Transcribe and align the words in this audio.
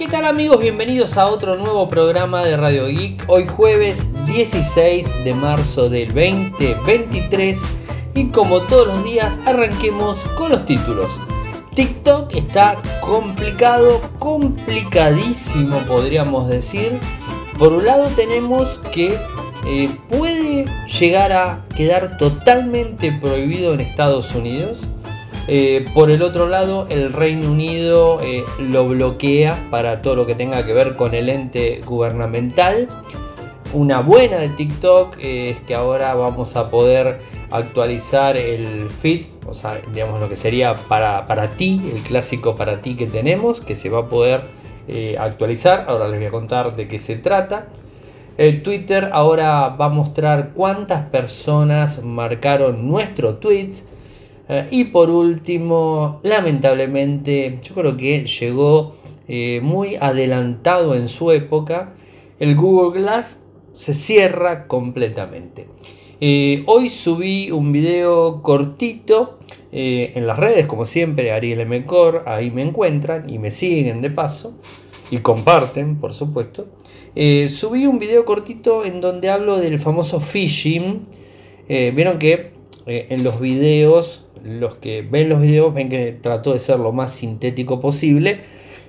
¿Qué 0.00 0.08
tal 0.08 0.24
amigos? 0.24 0.60
Bienvenidos 0.60 1.18
a 1.18 1.26
otro 1.26 1.56
nuevo 1.56 1.86
programa 1.86 2.42
de 2.42 2.56
Radio 2.56 2.86
Geek. 2.86 3.22
Hoy 3.26 3.46
jueves 3.46 4.08
16 4.24 5.24
de 5.24 5.34
marzo 5.34 5.90
del 5.90 6.08
2023 6.08 7.62
y 8.14 8.28
como 8.28 8.62
todos 8.62 8.86
los 8.86 9.04
días 9.04 9.38
arranquemos 9.44 10.16
con 10.38 10.52
los 10.52 10.64
títulos. 10.64 11.10
TikTok 11.74 12.34
está 12.34 12.80
complicado, 13.02 14.00
complicadísimo 14.18 15.80
podríamos 15.80 16.48
decir. 16.48 16.98
Por 17.58 17.74
un 17.74 17.84
lado 17.84 18.08
tenemos 18.16 18.80
que 18.92 19.18
eh, 19.66 19.94
puede 20.08 20.64
llegar 20.98 21.30
a 21.32 21.66
quedar 21.76 22.16
totalmente 22.16 23.12
prohibido 23.12 23.74
en 23.74 23.80
Estados 23.80 24.34
Unidos. 24.34 24.88
Eh, 25.48 25.84
por 25.94 26.10
el 26.10 26.22
otro 26.22 26.48
lado, 26.48 26.86
el 26.90 27.12
Reino 27.12 27.50
Unido 27.50 28.20
eh, 28.22 28.44
lo 28.58 28.86
bloquea 28.86 29.66
para 29.70 30.00
todo 30.02 30.14
lo 30.14 30.26
que 30.26 30.34
tenga 30.34 30.64
que 30.64 30.72
ver 30.72 30.94
con 30.94 31.14
el 31.14 31.28
ente 31.28 31.80
gubernamental. 31.84 32.88
Una 33.72 34.00
buena 34.00 34.36
de 34.36 34.48
TikTok 34.48 35.16
es 35.20 35.60
que 35.60 35.74
ahora 35.74 36.14
vamos 36.14 36.56
a 36.56 36.70
poder 36.70 37.20
actualizar 37.50 38.36
el 38.36 38.90
feed, 38.90 39.26
o 39.46 39.54
sea, 39.54 39.80
digamos 39.92 40.20
lo 40.20 40.28
que 40.28 40.36
sería 40.36 40.74
para, 40.74 41.26
para 41.26 41.52
ti, 41.52 41.80
el 41.94 42.02
clásico 42.02 42.54
para 42.54 42.82
ti 42.82 42.96
que 42.96 43.06
tenemos, 43.06 43.60
que 43.60 43.74
se 43.74 43.88
va 43.88 44.00
a 44.00 44.08
poder 44.08 44.42
actualizar. 45.18 45.84
Ahora 45.88 46.08
les 46.08 46.18
voy 46.18 46.26
a 46.26 46.30
contar 46.32 46.74
de 46.74 46.88
qué 46.88 46.98
se 46.98 47.14
trata. 47.14 47.68
El 48.40 48.62
Twitter 48.62 49.10
ahora 49.12 49.68
va 49.68 49.84
a 49.84 49.88
mostrar 49.90 50.52
cuántas 50.54 51.10
personas 51.10 52.02
marcaron 52.02 52.88
nuestro 52.88 53.34
tweet. 53.34 53.72
Eh, 54.52 54.66
y 54.72 54.84
por 54.86 55.10
último, 55.10 56.18
lamentablemente, 56.24 57.60
yo 57.62 57.72
creo 57.72 57.96
que 57.96 58.24
llegó 58.24 58.96
eh, 59.28 59.60
muy 59.62 59.94
adelantado 59.94 60.96
en 60.96 61.08
su 61.08 61.30
época. 61.30 61.94
El 62.40 62.56
Google 62.56 63.00
Glass 63.00 63.44
se 63.70 63.94
cierra 63.94 64.66
completamente. 64.66 65.68
Eh, 66.20 66.64
hoy 66.66 66.90
subí 66.90 67.52
un 67.52 67.70
video 67.70 68.42
cortito 68.42 69.38
en 69.72 70.26
las 70.26 70.36
redes, 70.36 70.66
como 70.66 70.84
siempre, 70.84 71.30
Ariel 71.30 71.64
Mecor, 71.64 72.24
ahí 72.26 72.50
me 72.50 72.62
encuentran 72.62 73.30
y 73.30 73.38
me 73.38 73.52
siguen 73.52 74.00
de 74.00 74.10
paso 74.10 74.58
y 75.12 75.18
comparten, 75.18 76.00
por 76.00 76.12
supuesto. 76.12 76.66
Subí 77.48 77.86
un 77.86 78.00
video 78.00 78.24
cortito 78.24 78.84
en 78.84 79.00
donde 79.00 79.30
hablo 79.30 79.60
del 79.60 79.78
famoso 79.78 80.18
phishing. 80.18 81.06
Vieron 81.68 82.18
que 82.18 82.50
en 82.86 83.22
los 83.22 83.40
videos, 83.40 84.24
los 84.44 84.74
que 84.76 85.02
ven 85.02 85.28
los 85.28 85.40
videos 85.40 85.74
ven 85.74 85.88
que 85.88 86.12
trato 86.12 86.52
de 86.52 86.58
ser 86.58 86.78
lo 86.78 86.92
más 86.92 87.12
sintético 87.12 87.80
posible. 87.80 88.40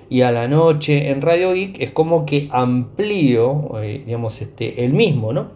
Y 0.08 0.22
a 0.22 0.30
la 0.30 0.46
noche 0.46 1.10
en 1.10 1.22
Radio 1.22 1.54
Geek 1.54 1.80
es 1.80 1.90
como 1.90 2.26
que 2.26 2.48
amplío, 2.50 3.70
digamos, 3.80 4.42
este, 4.42 4.84
el 4.84 4.92
mismo, 4.92 5.32
¿no? 5.32 5.50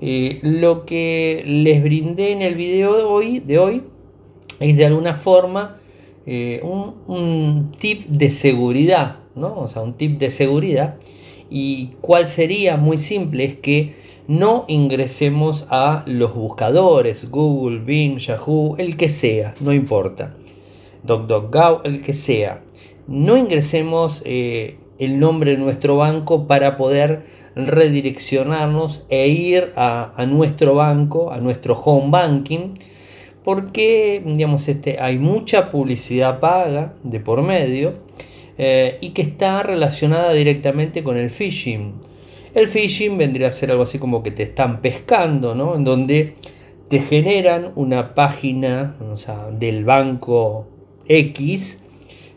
lo 0.00 0.86
que 0.86 1.42
les 1.44 1.82
brindé 1.82 2.32
en 2.32 2.40
el 2.40 2.54
video 2.54 2.96
de 2.96 3.02
hoy, 3.02 3.40
de 3.40 3.58
hoy 3.58 3.82
es 4.58 4.74
de 4.78 4.86
alguna 4.86 5.12
forma 5.12 5.76
un, 6.26 6.94
un, 7.06 7.72
tip 7.78 8.06
de 8.06 8.30
seguridad, 8.30 9.18
¿no? 9.34 9.54
O 9.58 9.68
sea, 9.68 9.82
un 9.82 9.92
tip 9.92 10.18
de 10.18 10.30
seguridad 10.30 10.96
¿Y 11.50 11.90
cuál 12.00 12.28
sería? 12.28 12.76
Muy 12.76 12.96
simple, 12.96 13.44
es 13.44 13.54
que 13.54 13.94
no 14.30 14.64
ingresemos 14.68 15.66
a 15.70 16.04
los 16.06 16.36
buscadores, 16.36 17.32
Google, 17.32 17.80
Bing, 17.80 18.18
Yahoo, 18.18 18.76
el 18.78 18.96
que 18.96 19.08
sea, 19.08 19.56
no 19.58 19.72
importa. 19.72 20.34
DocDocGo, 21.02 21.82
el 21.82 22.00
que 22.00 22.12
sea. 22.12 22.62
No 23.08 23.36
ingresemos 23.36 24.22
eh, 24.24 24.78
el 25.00 25.18
nombre 25.18 25.50
de 25.50 25.56
nuestro 25.56 25.96
banco 25.96 26.46
para 26.46 26.76
poder 26.76 27.24
redireccionarnos 27.56 29.04
e 29.08 29.26
ir 29.26 29.72
a, 29.74 30.14
nuestro 30.28 30.76
banco, 30.76 31.32
a 31.32 31.38
nuestro 31.38 31.74
home 31.74 32.12
banking, 32.12 32.74
porque 33.42 34.22
digamos, 34.24 34.68
este, 34.68 35.00
hay 35.00 35.18
mucha 35.18 35.70
publicidad 35.70 36.38
paga 36.38 36.94
de 37.02 37.18
por 37.18 37.42
medio 37.42 37.94
eh, 38.58 38.96
y 39.00 39.08
que 39.10 39.22
está 39.22 39.64
relacionada 39.64 40.32
directamente 40.32 41.02
con 41.02 41.16
el 41.16 41.30
phishing. 41.30 42.09
El 42.54 42.68
phishing 42.68 43.16
vendría 43.16 43.48
a 43.48 43.50
ser 43.50 43.70
algo 43.70 43.84
así 43.84 43.98
como 43.98 44.22
que 44.22 44.30
te 44.30 44.42
están 44.42 44.80
pescando, 44.80 45.54
¿no? 45.54 45.76
En 45.76 45.84
donde 45.84 46.34
te 46.88 46.98
generan 46.98 47.72
una 47.76 48.14
página 48.14 48.96
del 49.58 49.84
banco 49.84 50.66
X 51.06 51.82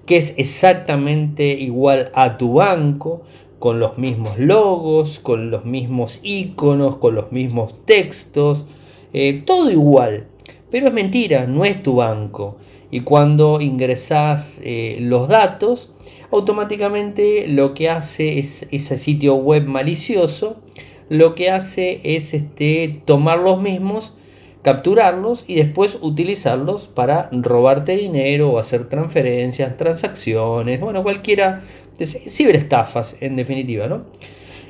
que 0.06 0.18
es 0.18 0.34
exactamente 0.38 1.46
igual 1.54 2.12
a 2.14 2.38
tu 2.38 2.56
banco, 2.56 3.24
con 3.58 3.80
los 3.80 3.98
mismos 3.98 4.38
logos, 4.38 5.20
con 5.20 5.50
los 5.50 5.64
mismos 5.64 6.20
iconos, 6.24 6.98
con 6.98 7.16
los 7.16 7.32
mismos 7.32 7.76
textos, 7.86 8.66
eh, 9.14 9.42
todo 9.46 9.72
igual. 9.72 10.28
Pero 10.70 10.88
es 10.88 10.94
mentira, 10.94 11.48
no 11.48 11.64
es 11.64 11.82
tu 11.82 11.96
banco. 11.96 12.58
Y 12.94 13.00
cuando 13.00 13.60
ingresas 13.60 14.62
eh, 14.64 14.98
los 15.00 15.28
datos, 15.28 15.90
automáticamente 16.30 17.48
lo 17.48 17.74
que 17.74 17.90
hace 17.90 18.38
es 18.38 18.68
ese 18.70 18.98
sitio 18.98 19.34
web 19.34 19.66
malicioso, 19.66 20.62
lo 21.10 21.34
que 21.34 21.50
hace 21.50 22.02
es 22.04 22.36
este, 22.36 23.02
tomar 23.06 23.40
los 23.40 23.60
mismos, 23.60 24.14
capturarlos 24.62 25.44
y 25.48 25.56
después 25.56 25.98
utilizarlos 26.04 26.88
para 26.88 27.30
robarte 27.32 27.98
dinero 27.98 28.52
o 28.52 28.60
hacer 28.60 28.88
transferencias, 28.88 29.76
transacciones, 29.76 30.80
bueno, 30.80 31.02
cualquiera 31.02 31.64
ciberestafas 31.98 33.18
en 33.22 33.38
definitiva, 33.38 33.88
¿no? 33.88 34.04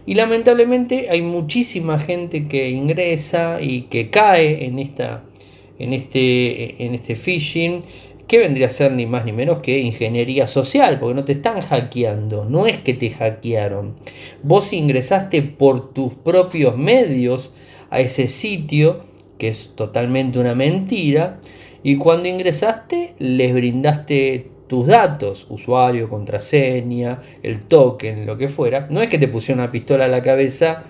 Y 0.06 0.16
lamentablemente 0.16 1.10
hay 1.10 1.22
muchísima 1.22 2.00
gente 2.00 2.48
que 2.48 2.70
ingresa 2.70 3.58
y 3.60 3.82
que 3.82 4.10
cae 4.10 4.64
en, 4.64 4.80
esta, 4.80 5.26
en, 5.78 5.92
este, 5.92 6.86
en 6.86 6.96
este 6.96 7.18
phishing 7.18 7.84
que 8.28 8.40
vendría 8.40 8.68
a 8.68 8.70
ser 8.70 8.92
ni 8.92 9.06
más 9.06 9.26
ni 9.26 9.32
menos 9.32 9.60
que 9.60 9.80
ingeniería 9.80 10.48
social, 10.48 11.00
porque 11.00 11.16
no 11.16 11.26
te 11.26 11.34
están 11.34 11.62
hackeando, 11.62 12.46
no 12.46 12.68
es 12.68 12.78
que 12.80 12.94
te 12.94 13.10
hackearon. 13.10 13.96
Vos 14.42 14.74
ingresaste 14.74 15.42
por 15.42 15.94
tus 15.94 16.14
propios 16.14 16.78
medios 16.78 17.54
a 17.90 18.00
ese 18.00 18.28
sitio, 18.28 19.02
que 19.38 19.50
es 19.50 19.72
totalmente 19.76 20.40
una 20.40 20.56
mentira, 20.56 21.40
y 21.84 21.98
cuando 21.98 22.30
ingresaste 22.30 23.14
les 23.20 23.54
brindaste 23.54 24.50
tus 24.68 24.88
datos, 24.88 25.46
usuario, 25.50 26.10
contraseña, 26.10 27.22
el 27.44 27.62
token, 27.62 28.26
lo 28.26 28.38
que 28.38 28.48
fuera. 28.48 28.88
No 28.90 29.02
es 29.02 29.08
que 29.08 29.20
te 29.20 29.28
pusieron 29.28 29.62
una 29.62 29.72
pistola 29.72 30.06
a 30.06 30.08
la 30.08 30.22
cabeza 30.22 30.84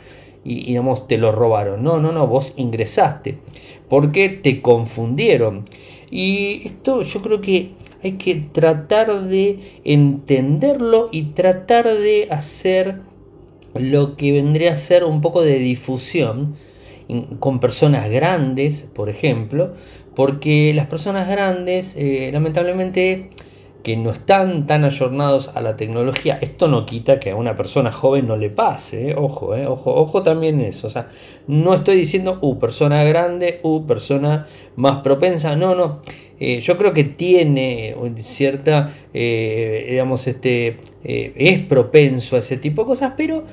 y, 0.46 0.68
digamos, 0.68 1.08
te 1.08 1.18
lo 1.18 1.32
robaron. 1.32 1.84
No, 1.84 2.00
no, 2.00 2.12
no, 2.12 2.28
vos 2.28 2.54
ingresaste. 2.56 3.40
Porque 3.90 4.30
te 4.30 4.62
confundieron. 4.62 5.66
Y 6.16 6.62
esto 6.68 7.02
yo 7.02 7.24
creo 7.24 7.42
que 7.42 7.72
hay 8.04 8.12
que 8.20 8.36
tratar 8.36 9.24
de 9.24 9.80
entenderlo 9.84 11.10
y 11.12 11.32
tratar 11.34 11.86
de 11.86 12.28
hacer 12.30 13.00
lo 13.74 14.16
que 14.16 14.32
vendría 14.32 14.74
a 14.74 14.76
ser 14.76 15.06
un 15.06 15.22
poco 15.22 15.42
de 15.42 15.58
difusión 15.58 16.54
con 17.40 17.60
personas 17.60 18.12
grandes, 18.12 18.86
por 18.94 19.10
ejemplo, 19.10 19.74
porque 20.14 20.72
las 20.76 20.86
personas 20.86 21.28
grandes 21.28 21.96
eh, 21.98 22.30
lamentablemente 22.32 23.32
que 23.84 23.98
no 23.98 24.12
están 24.12 24.66
tan 24.66 24.86
ayornados 24.86 25.50
a 25.56 25.62
la 25.62 25.76
tecnología, 25.76 26.40
esto 26.42 26.70
no 26.70 26.86
quita 26.86 27.20
que 27.20 27.32
a 27.32 27.36
una 27.36 27.58
persona 27.58 27.92
joven 27.92 28.28
no 28.28 28.38
le 28.38 28.50
pase, 28.50 29.10
¿eh? 29.10 29.16
ojo, 29.16 29.56
¿eh? 29.56 29.68
ojo, 29.68 29.94
ojo 29.94 30.24
también 30.24 30.62
eso, 30.62 30.88
o 30.88 30.90
sea, 30.90 31.10
no 31.48 31.74
estoy 31.74 31.98
diciendo, 31.98 32.40
uh, 32.42 32.58
persona 32.58 33.04
grande, 33.04 33.60
uh, 33.62 33.86
persona 33.86 34.48
más 34.78 35.02
propensa, 35.02 35.58
no, 35.58 35.76
no, 35.76 36.00
eh, 36.40 36.62
yo 36.62 36.78
creo 36.78 36.94
que 36.94 37.04
tiene 37.04 37.94
cierta, 38.22 38.94
digamos, 39.14 40.28
este, 40.28 40.78
es 41.04 41.60
propenso 41.60 42.38
a 42.38 42.40
ese 42.40 42.58
tipo 42.58 42.84
de 42.84 42.88
cosas, 42.88 43.14
pero 43.16 43.46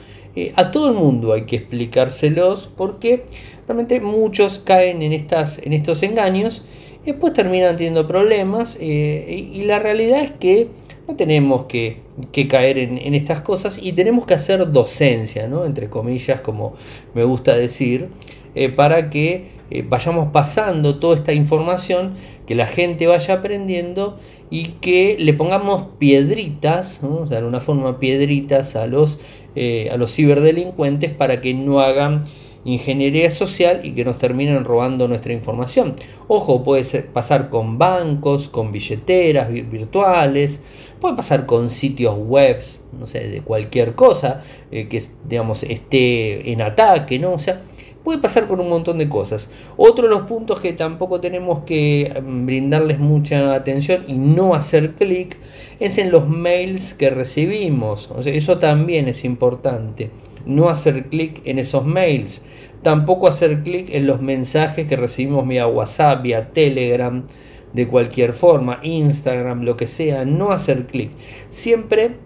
a 0.56 0.70
todo 0.70 0.88
el 0.88 0.94
mundo 0.94 1.32
hay 1.32 1.42
que 1.42 1.56
explicárselos 1.56 2.70
porque 2.76 3.24
realmente 3.66 4.00
muchos 4.00 4.58
caen 4.58 5.02
en, 5.02 5.12
estas, 5.12 5.58
en 5.58 5.72
estos 5.72 6.02
engaños 6.02 6.64
después 7.04 7.32
terminan 7.32 7.76
teniendo 7.76 8.06
problemas 8.06 8.76
eh, 8.80 9.48
y 9.52 9.62
la 9.64 9.78
realidad 9.78 10.22
es 10.22 10.30
que 10.30 10.68
no 11.08 11.16
tenemos 11.16 11.64
que, 11.64 12.02
caer 12.48 12.78
en, 12.78 13.14
estas 13.14 13.40
cosas 13.40 13.80
y 13.82 13.92
tenemos 13.92 14.26
que 14.26 14.34
hacer 14.34 14.70
docencia, 14.70 15.48
¿no? 15.48 15.64
entre 15.64 15.88
comillas, 15.88 16.40
como 16.40 16.74
me 17.14 17.24
gusta 17.24 17.56
decir, 17.56 18.08
eh, 18.54 18.68
para 18.68 19.10
que 19.10 19.48
eh, 19.70 19.84
vayamos 19.88 20.30
pasando 20.30 20.98
toda 20.98 21.16
esta 21.16 21.32
información, 21.32 22.14
que 22.46 22.54
la 22.54 22.66
gente 22.66 23.06
vaya 23.06 23.34
aprendiendo 23.34 24.18
y 24.50 24.74
que 24.80 25.16
le 25.18 25.32
pongamos 25.32 25.86
piedritas, 25.98 27.00
de 27.28 27.36
alguna 27.36 27.60
forma 27.60 27.98
piedritas 27.98 28.76
a 28.76 28.86
los, 28.86 29.20
a 29.56 29.96
los 29.96 30.12
ciberdelincuentes 30.12 31.12
para 31.12 31.40
que 31.40 31.54
no 31.54 31.80
hagan 31.80 32.24
ingeniería 32.64 33.30
social 33.30 33.80
y 33.84 33.92
que 33.92 34.04
nos 34.04 34.18
terminen 34.18 34.64
robando 34.64 35.08
nuestra 35.08 35.32
información. 35.32 35.94
Ojo, 36.28 36.62
puede 36.62 36.84
pasar 37.02 37.48
con 37.48 37.78
bancos, 37.78 38.48
con 38.48 38.72
billeteras 38.72 39.50
virtuales, 39.50 40.62
puede 41.00 41.16
pasar 41.16 41.46
con 41.46 41.70
sitios 41.70 42.16
web, 42.18 42.62
no 42.98 43.06
sé, 43.06 43.28
de 43.28 43.40
cualquier 43.42 43.94
cosa 43.94 44.42
eh, 44.70 44.88
que 44.88 45.02
digamos 45.28 45.62
esté 45.62 46.52
en 46.52 46.62
ataque, 46.62 47.18
¿no? 47.18 47.32
O 47.32 47.38
sea, 47.38 47.62
puede 48.04 48.18
pasar 48.18 48.46
con 48.46 48.60
un 48.60 48.68
montón 48.68 48.98
de 48.98 49.08
cosas. 49.08 49.50
Otro 49.76 50.08
de 50.08 50.14
los 50.14 50.26
puntos 50.26 50.60
que 50.60 50.72
tampoco 50.72 51.20
tenemos 51.20 51.60
que 51.60 52.20
mm, 52.22 52.46
brindarles 52.46 52.98
mucha 52.98 53.54
atención 53.54 54.04
y 54.06 54.14
no 54.14 54.54
hacer 54.54 54.94
clic 54.94 55.36
es 55.78 55.98
en 55.98 56.10
los 56.10 56.28
mails 56.28 56.94
que 56.94 57.10
recibimos. 57.10 58.10
O 58.14 58.22
sea, 58.22 58.32
eso 58.34 58.58
también 58.58 59.08
es 59.08 59.24
importante. 59.24 60.10
No 60.46 60.68
hacer 60.68 61.06
clic 61.06 61.42
en 61.44 61.58
esos 61.58 61.84
mails. 61.84 62.42
Tampoco 62.82 63.28
hacer 63.28 63.62
clic 63.62 63.88
en 63.92 64.06
los 64.06 64.22
mensajes 64.22 64.86
que 64.86 64.96
recibimos 64.96 65.46
vía 65.46 65.66
WhatsApp, 65.66 66.22
vía 66.22 66.52
Telegram, 66.52 67.24
de 67.72 67.86
cualquier 67.86 68.32
forma, 68.32 68.80
Instagram, 68.82 69.62
lo 69.62 69.76
que 69.76 69.86
sea. 69.86 70.24
No 70.24 70.52
hacer 70.52 70.86
clic. 70.86 71.10
Siempre 71.50 72.16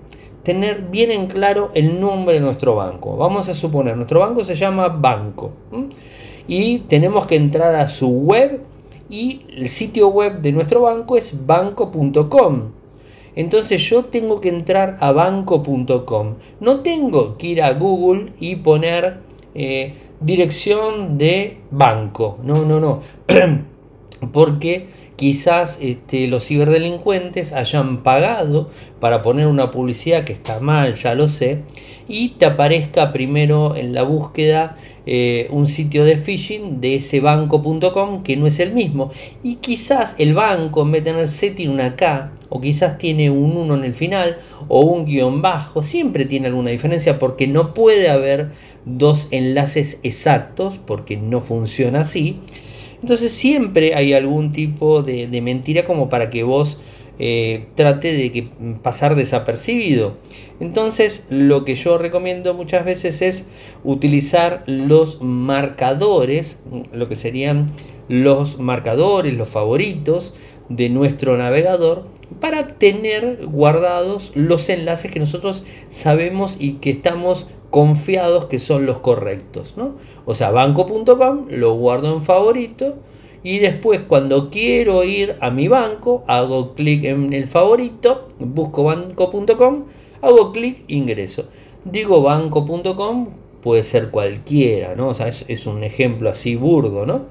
tener 0.44 0.82
bien 0.90 1.10
en 1.10 1.26
claro 1.26 1.70
el 1.74 2.00
nombre 2.00 2.34
de 2.34 2.40
nuestro 2.40 2.76
banco. 2.76 3.16
Vamos 3.16 3.48
a 3.48 3.54
suponer, 3.54 3.96
nuestro 3.96 4.20
banco 4.20 4.44
se 4.44 4.54
llama 4.54 4.88
Banco 4.88 5.52
y 6.46 6.80
tenemos 6.80 7.26
que 7.26 7.36
entrar 7.36 7.74
a 7.74 7.88
su 7.88 8.08
web 8.08 8.60
y 9.08 9.46
el 9.56 9.68
sitio 9.68 10.08
web 10.08 10.40
de 10.40 10.52
nuestro 10.52 10.82
banco 10.82 11.16
es 11.16 11.46
banco.com. 11.46 12.70
Entonces 13.36 13.82
yo 13.88 14.04
tengo 14.04 14.40
que 14.40 14.48
entrar 14.48 14.98
a 15.00 15.12
banco.com. 15.12 16.34
No 16.60 16.80
tengo 16.80 17.36
que 17.36 17.48
ir 17.48 17.62
a 17.62 17.72
Google 17.72 18.32
y 18.38 18.56
poner 18.56 19.18
eh, 19.54 19.94
dirección 20.20 21.18
de 21.18 21.58
banco. 21.70 22.38
No, 22.42 22.64
no, 22.64 22.80
no. 22.80 23.00
Porque 24.32 24.86
quizás 25.16 25.78
este, 25.80 26.26
los 26.26 26.46
ciberdelincuentes 26.46 27.52
hayan 27.52 28.02
pagado 28.02 28.70
para 29.00 29.22
poner 29.22 29.46
una 29.46 29.70
publicidad 29.70 30.24
que 30.24 30.32
está 30.32 30.60
mal, 30.60 30.94
ya 30.94 31.14
lo 31.14 31.28
sé, 31.28 31.62
y 32.08 32.30
te 32.30 32.46
aparezca 32.46 33.12
primero 33.12 33.76
en 33.76 33.94
la 33.94 34.02
búsqueda 34.02 34.76
eh, 35.06 35.48
un 35.50 35.66
sitio 35.66 36.04
de 36.04 36.16
phishing 36.16 36.80
de 36.80 36.96
ese 36.96 37.20
banco.com 37.20 38.22
que 38.22 38.36
no 38.36 38.46
es 38.46 38.58
el 38.58 38.72
mismo. 38.72 39.10
Y 39.42 39.56
quizás 39.56 40.16
el 40.18 40.34
banco 40.34 40.82
en 40.82 40.92
vez 40.92 41.04
de 41.04 41.10
tener 41.12 41.28
C 41.28 41.50
tiene 41.50 41.74
una 41.74 41.96
K, 41.96 42.32
o 42.54 42.60
quizás 42.60 42.98
tiene 42.98 43.30
un 43.30 43.56
1 43.56 43.74
en 43.74 43.84
el 43.84 43.94
final, 43.94 44.38
o 44.68 44.82
un 44.82 45.06
guion 45.06 45.42
bajo, 45.42 45.82
siempre 45.82 46.24
tiene 46.24 46.46
alguna 46.46 46.70
diferencia 46.70 47.18
porque 47.18 47.48
no 47.48 47.74
puede 47.74 48.08
haber 48.08 48.50
dos 48.84 49.26
enlaces 49.32 49.98
exactos, 50.04 50.78
porque 50.78 51.16
no 51.16 51.40
funciona 51.40 52.02
así. 52.02 52.38
Entonces 53.02 53.32
siempre 53.32 53.96
hay 53.96 54.12
algún 54.12 54.52
tipo 54.52 55.02
de, 55.02 55.26
mentira 55.42 55.84
como 55.84 56.08
para 56.08 56.30
que 56.30 56.44
vos 56.44 56.78
eh, 57.18 57.66
trate 57.74 58.12
de 58.12 58.48
pasar 58.84 59.16
desapercibido. 59.16 60.16
Entonces 60.60 61.24
lo 61.30 61.64
que 61.64 61.74
yo 61.74 61.98
recomiendo 61.98 62.54
muchas 62.54 62.84
veces 62.84 63.20
es 63.20 63.46
utilizar 63.82 64.62
los 64.68 65.20
marcadores, 65.20 66.60
lo 66.92 67.08
que 67.08 67.16
serían 67.16 67.72
los 68.06 68.60
marcadores, 68.60 69.34
los 69.34 69.48
favoritos 69.48 70.34
de 70.68 70.88
nuestro 70.88 71.36
navegador 71.36 72.13
para 72.40 72.74
tener 72.78 73.46
guardados 73.46 74.32
los 74.34 74.68
enlaces 74.68 75.10
que 75.10 75.20
nosotros 75.20 75.64
sabemos 75.88 76.56
y 76.58 76.74
que 76.74 76.90
estamos 76.90 77.48
confiados 77.70 78.46
que 78.46 78.58
son 78.58 78.86
los 78.86 78.98
correctos. 78.98 79.74
¿no? 79.76 79.96
O 80.24 80.34
sea, 80.34 80.50
banco.com 80.50 81.46
lo 81.50 81.74
guardo 81.74 82.14
en 82.14 82.22
favorito 82.22 82.96
y 83.42 83.58
después 83.58 84.00
cuando 84.00 84.48
quiero 84.48 85.04
ir 85.04 85.36
a 85.40 85.50
mi 85.50 85.68
banco 85.68 86.24
hago 86.26 86.74
clic 86.74 87.04
en 87.04 87.32
el 87.34 87.46
favorito, 87.46 88.28
busco 88.38 88.84
banco.com, 88.84 89.84
hago 90.22 90.50
clic, 90.52 90.84
ingreso. 90.88 91.44
Digo 91.84 92.22
banco.com, 92.22 93.28
puede 93.62 93.82
ser 93.82 94.10
cualquiera, 94.10 94.94
¿no? 94.94 95.08
O 95.08 95.14
sea, 95.14 95.28
es, 95.28 95.66
un 95.66 95.84
ejemplo 95.84 96.30
así 96.30 96.56
burdo, 96.56 97.04
¿no? 97.04 97.26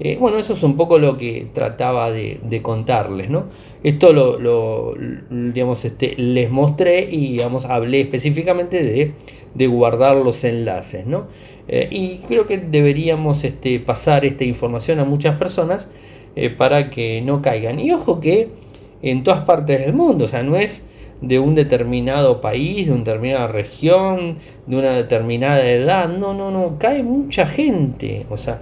Eh, 0.00 0.16
bueno, 0.20 0.38
eso 0.38 0.52
es 0.52 0.62
un 0.62 0.76
poco 0.76 0.98
lo 0.98 1.18
que 1.18 1.48
trataba 1.52 2.10
de, 2.10 2.60
contarles, 2.62 3.30
¿no? 3.30 3.46
Esto 3.82 4.12
lo, 4.12 4.94
digamos, 5.30 5.84
este, 5.84 6.14
les 6.16 6.50
mostré 6.50 7.08
y 7.10 7.32
digamos, 7.32 7.64
hablé 7.64 8.00
específicamente 8.00 9.14
de 9.54 9.66
guardar 9.66 10.16
los 10.16 10.44
enlaces. 10.44 11.06
¿no? 11.06 11.26
Eh, 11.68 11.88
y 11.90 12.16
creo 12.26 12.46
que 12.46 12.56
deberíamos 12.56 13.44
este, 13.44 13.78
pasar 13.78 14.24
esta 14.24 14.44
información 14.44 15.00
a 15.00 15.04
muchas 15.04 15.36
personas 15.36 15.90
eh, 16.34 16.48
para 16.48 16.90
que 16.90 17.20
no 17.20 17.42
caigan. 17.42 17.78
Y 17.78 17.92
ojo 17.92 18.20
que 18.20 18.48
en 19.02 19.22
todas 19.22 19.44
partes 19.44 19.80
del 19.80 19.92
mundo, 19.92 20.24
o 20.24 20.28
sea, 20.28 20.42
no 20.42 20.56
es 20.56 20.86
de 21.20 21.38
un 21.38 21.54
determinado 21.54 22.40
país, 22.40 22.86
de 22.86 22.92
una 22.92 23.04
determinada 23.04 23.48
región, 23.48 24.36
de 24.66 24.76
una 24.76 24.92
determinada 24.92 25.68
edad, 25.68 26.08
no, 26.08 26.32
no, 26.32 26.50
no, 26.50 26.78
cae 26.78 27.02
mucha 27.02 27.46
gente, 27.46 28.24
o 28.30 28.36
sea, 28.36 28.60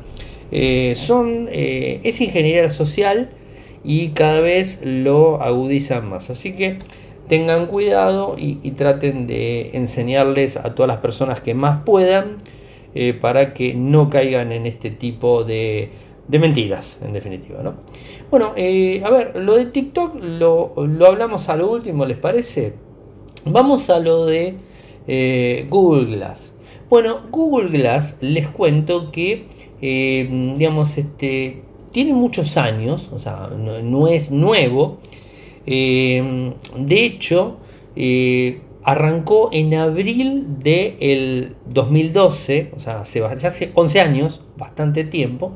eh, 0.52 0.94
son, 0.96 1.48
es 1.52 2.20
ingeniería 2.20 2.70
social 2.70 3.30
y 3.84 4.08
cada 4.10 4.40
vez 4.40 4.80
lo 4.82 5.42
agudizan 5.42 6.08
más. 6.08 6.30
Así 6.30 6.54
que 6.54 6.78
tengan 7.28 7.66
cuidado 7.66 8.36
y, 8.38 8.70
traten 8.72 9.26
de 9.26 9.70
enseñarles 9.74 10.56
a 10.56 10.74
todas 10.74 10.88
las 10.88 10.98
personas 10.98 11.40
que 11.40 11.54
más 11.54 11.82
puedan 11.84 12.36
eh, 12.94 13.14
para 13.14 13.52
que 13.52 13.74
no 13.74 14.08
caigan 14.08 14.52
en 14.52 14.66
este 14.66 14.90
tipo 14.90 15.44
de, 15.44 15.90
mentiras, 16.28 17.00
en 17.04 17.12
definitiva. 17.12 17.62
¿no? 17.62 17.74
Bueno, 18.30 18.52
eh, 18.56 19.02
a 19.04 19.10
ver, 19.10 19.36
lo 19.36 19.56
de 19.56 19.66
TikTok 19.66 20.16
lo, 20.20 20.74
hablamos 21.06 21.48
a 21.48 21.56
lo 21.56 21.70
último, 21.70 22.04
¿les 22.06 22.16
parece? 22.16 22.74
Vamos 23.44 23.90
a 23.90 23.98
lo 23.98 24.26
de 24.26 24.56
eh, 25.06 25.66
Google 25.68 26.16
Glass. 26.16 26.52
Bueno, 26.88 27.22
Google 27.30 27.70
Glass 27.76 28.16
les 28.20 28.46
cuento 28.48 29.10
que, 29.10 29.46
digamos, 29.80 30.98
este, 30.98 31.62
tiene 31.92 32.12
muchos 32.12 32.56
años, 32.56 33.10
o 33.12 33.18
sea, 33.18 33.50
no 33.56 34.08
es 34.08 34.30
nuevo. 34.30 34.98
Eh, 35.66 36.52
de 36.78 37.04
hecho, 37.04 37.56
eh, 37.96 38.60
arrancó 38.84 39.50
en 39.52 39.74
abril 39.74 40.58
del 40.60 41.56
2012, 41.66 42.72
o 42.76 42.80
sea, 42.80 43.00
hace, 43.00 43.24
hace 43.24 43.72
11 43.74 44.00
años, 44.00 44.40
bastante 44.56 45.04
tiempo. 45.04 45.52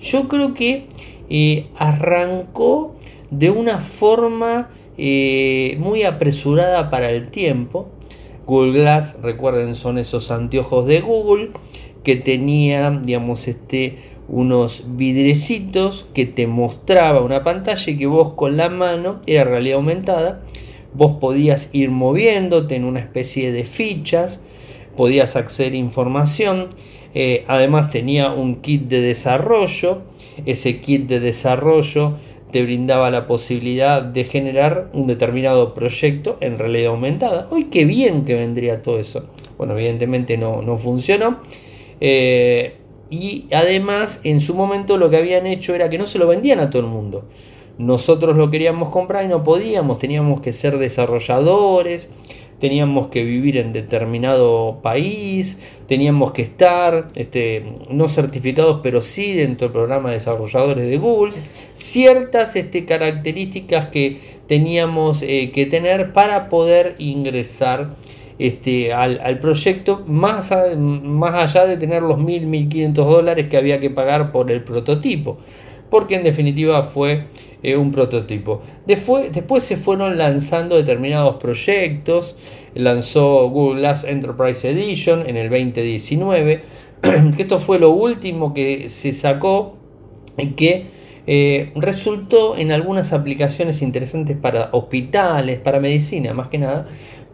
Yo 0.00 0.26
creo 0.28 0.54
que 0.54 0.86
eh, 1.28 1.66
arrancó 1.76 2.94
de 3.30 3.50
una 3.50 3.80
forma 3.80 4.70
muy 4.98 6.04
apresurada 6.04 6.88
para 6.88 7.10
el 7.10 7.30
tiempo. 7.30 7.88
Google 8.46 8.80
Glass, 8.80 9.18
recuerden, 9.20 9.74
son 9.74 9.98
esos 9.98 10.30
anteojos 10.30 10.86
de 10.86 11.02
Google 11.02 11.50
que 12.06 12.14
tenía, 12.14 12.92
digamos, 13.02 13.48
este 13.48 13.96
unos 14.28 14.84
vidrecitos 14.96 16.06
que 16.14 16.24
te 16.24 16.46
mostraba 16.46 17.20
una 17.20 17.42
pantalla 17.42 17.90
y 17.90 17.98
que 17.98 18.06
vos 18.06 18.34
con 18.34 18.56
la 18.56 18.68
mano, 18.68 19.20
era 19.26 19.42
realidad 19.42 19.78
aumentada, 19.78 20.40
vos 20.94 21.16
podías 21.20 21.68
ir 21.72 21.90
moviéndote 21.90 22.76
en 22.76 22.84
una 22.84 23.00
especie 23.00 23.50
de 23.50 23.64
fichas, 23.64 24.40
podías 24.96 25.34
acceder 25.34 25.72
a 25.72 25.78
información, 25.78 26.68
eh, 27.12 27.44
además 27.48 27.90
tenía 27.90 28.30
un 28.30 28.62
kit 28.62 28.82
de 28.82 29.00
desarrollo, 29.00 30.02
ese 30.44 30.80
kit 30.80 31.08
de 31.08 31.18
desarrollo 31.18 32.18
te 32.52 32.62
brindaba 32.62 33.10
la 33.10 33.26
posibilidad 33.26 34.00
de 34.00 34.22
generar 34.22 34.90
un 34.92 35.08
determinado 35.08 35.74
proyecto 35.74 36.38
en 36.40 36.56
realidad 36.56 36.92
aumentada. 36.92 37.48
Hoy 37.50 37.64
qué 37.64 37.84
bien 37.84 38.24
que 38.24 38.36
vendría 38.36 38.80
todo 38.80 39.00
eso. 39.00 39.26
Bueno, 39.58 39.76
evidentemente 39.76 40.38
no, 40.38 40.62
no 40.62 40.78
funcionó. 40.78 41.40
Eh, 42.00 42.76
y 43.08 43.46
además 43.52 44.20
en 44.24 44.40
su 44.40 44.54
momento 44.54 44.96
lo 44.96 45.10
que 45.10 45.16
habían 45.16 45.46
hecho 45.46 45.74
era 45.74 45.88
que 45.88 45.98
no 45.98 46.06
se 46.06 46.18
lo 46.18 46.26
vendían 46.26 46.60
a 46.60 46.70
todo 46.70 46.82
el 46.82 46.88
mundo. 46.88 47.24
Nosotros 47.78 48.36
lo 48.36 48.50
queríamos 48.50 48.88
comprar 48.88 49.24
y 49.24 49.28
no 49.28 49.42
podíamos, 49.42 49.98
teníamos 49.98 50.40
que 50.40 50.52
ser 50.52 50.78
desarrolladores, 50.78 52.08
teníamos 52.58 53.08
que 53.08 53.22
vivir 53.22 53.58
en 53.58 53.72
determinado 53.72 54.78
país, 54.82 55.60
teníamos 55.86 56.32
que 56.32 56.42
estar 56.42 57.08
este, 57.14 57.74
no 57.90 58.08
certificados, 58.08 58.80
pero 58.82 59.02
sí 59.02 59.34
dentro 59.34 59.68
del 59.68 59.72
programa 59.72 60.08
de 60.08 60.14
desarrolladores 60.14 60.88
de 60.88 60.96
Google, 60.96 61.34
ciertas 61.74 62.56
este, 62.56 62.86
características 62.86 63.86
que 63.86 64.20
teníamos 64.46 65.22
eh, 65.22 65.50
que 65.52 65.66
tener 65.66 66.12
para 66.12 66.48
poder 66.48 66.94
ingresar 66.98 67.90
este, 68.38 68.92
al, 68.92 69.38
proyecto, 69.38 70.04
más, 70.06 70.52
más 70.78 71.34
allá 71.34 71.66
de 71.66 71.76
tener 71.76 72.02
los 72.02 72.18
1.000, 72.18 72.46
1.500 72.68 72.92
dólares 72.92 73.46
que 73.48 73.56
había 73.56 73.80
que 73.80 73.90
pagar 73.90 74.32
por 74.32 74.50
el 74.50 74.62
prototipo, 74.62 75.38
porque 75.90 76.16
en 76.16 76.22
definitiva 76.22 76.82
fue 76.82 77.24
eh, 77.62 77.76
un 77.76 77.90
prototipo. 77.90 78.62
Después, 78.86 79.32
después 79.32 79.64
se 79.64 79.76
fueron 79.76 80.18
lanzando 80.18 80.76
determinados 80.76 81.36
proyectos, 81.36 82.36
lanzó 82.74 83.48
Google 83.48 83.80
Glass 83.80 84.04
Enterprise 84.04 84.70
Edition 84.70 85.26
en 85.26 85.36
el 85.36 85.48
2019, 85.48 86.62
que 87.36 87.42
esto 87.42 87.58
fue 87.58 87.78
lo 87.78 87.90
último 87.90 88.52
que 88.52 88.88
se 88.88 89.12
sacó, 89.12 89.76
que 90.56 90.86
eh, 91.28 91.72
resultó 91.74 92.56
en 92.56 92.70
algunas 92.70 93.12
aplicaciones 93.12 93.82
interesantes 93.82 94.36
para 94.36 94.68
hospitales, 94.70 95.58
para 95.58 95.80
medicina 95.80 96.34
más 96.34 96.48
que 96.48 96.58
nada, 96.58 96.86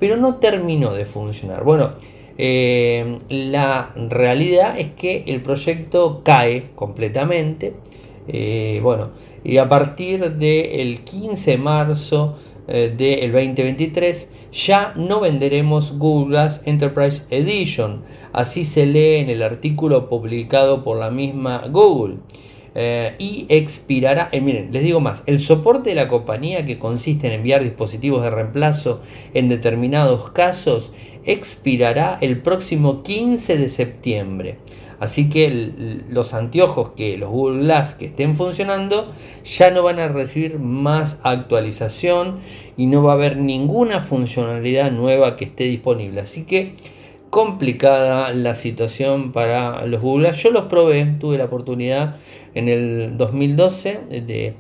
pero 0.02 0.16
no 0.16 0.34
terminó 0.40 0.94
de 0.94 1.04
funcionar. 1.04 1.62
Bueno, 1.62 1.92
eh, 2.36 3.20
la 3.28 3.92
realidad 3.94 4.76
es 4.76 4.88
que 4.94 5.22
el 5.28 5.42
proyecto 5.42 6.22
cae 6.24 6.72
completamente. 6.74 7.74
Eh, 8.26 8.80
bueno, 8.82 9.10
y 9.44 9.58
a 9.58 9.68
partir 9.68 10.28
del 10.38 11.04
15 11.04 11.52
de 11.52 11.56
marzo 11.56 12.34
del 12.66 13.30
2023 13.30 14.28
ya 14.52 14.92
no 14.96 15.20
venderemos 15.20 15.96
Google 15.96 16.30
Glass 16.30 16.62
Enterprise 16.64 17.22
Edition. 17.30 18.02
Así 18.32 18.64
se 18.64 18.86
lee 18.86 19.18
en 19.18 19.30
el 19.30 19.40
artículo 19.40 20.08
publicado 20.08 20.82
por 20.82 20.98
la 20.98 21.12
misma 21.12 21.62
Google. 21.70 22.16
Eh, 22.74 23.14
y 23.18 23.46
expirará, 23.50 24.30
eh, 24.32 24.40
miren, 24.40 24.72
les 24.72 24.82
digo 24.82 24.98
más, 24.98 25.24
el 25.26 25.40
soporte 25.40 25.90
de 25.90 25.96
la 25.96 26.08
compañía 26.08 26.64
que 26.64 26.78
consiste 26.78 27.26
en 27.26 27.34
enviar 27.34 27.62
dispositivos 27.62 28.22
de 28.22 28.30
reemplazo 28.30 29.00
en 29.34 29.48
determinados 29.50 30.30
casos 30.30 30.92
expirará 31.24 32.18
el 32.20 32.40
próximo 32.40 33.02
15 33.02 33.58
de 33.58 33.68
septiembre. 33.68 34.58
Así 35.00 35.28
que 35.28 36.02
los 36.08 36.32
anteojos 36.32 36.90
que 36.96 37.16
los 37.16 37.28
Google 37.28 37.64
Glass 37.64 37.94
que 37.94 38.06
estén 38.06 38.36
funcionando 38.36 39.12
ya 39.44 39.72
no 39.72 39.82
van 39.82 39.98
a 39.98 40.06
recibir 40.06 40.60
más 40.60 41.18
actualización 41.24 42.38
y 42.76 42.86
no 42.86 43.02
va 43.02 43.10
a 43.10 43.14
haber 43.16 43.36
ninguna 43.36 43.98
funcionalidad 43.98 44.92
nueva 44.92 45.36
que 45.36 45.44
esté 45.46 45.64
disponible. 45.64 46.20
Así 46.20 46.44
que 46.44 46.74
complicada 47.30 48.30
la 48.32 48.54
situación 48.54 49.32
para 49.32 49.86
los 49.86 50.00
Google 50.00 50.28
Glass. 50.28 50.42
Yo 50.44 50.50
los 50.52 50.66
probé, 50.66 51.16
tuve 51.18 51.36
la 51.36 51.46
oportunidad 51.46 52.16
en 52.54 52.68
el 52.68 53.16
2012 53.16 54.00
de 54.26 54.54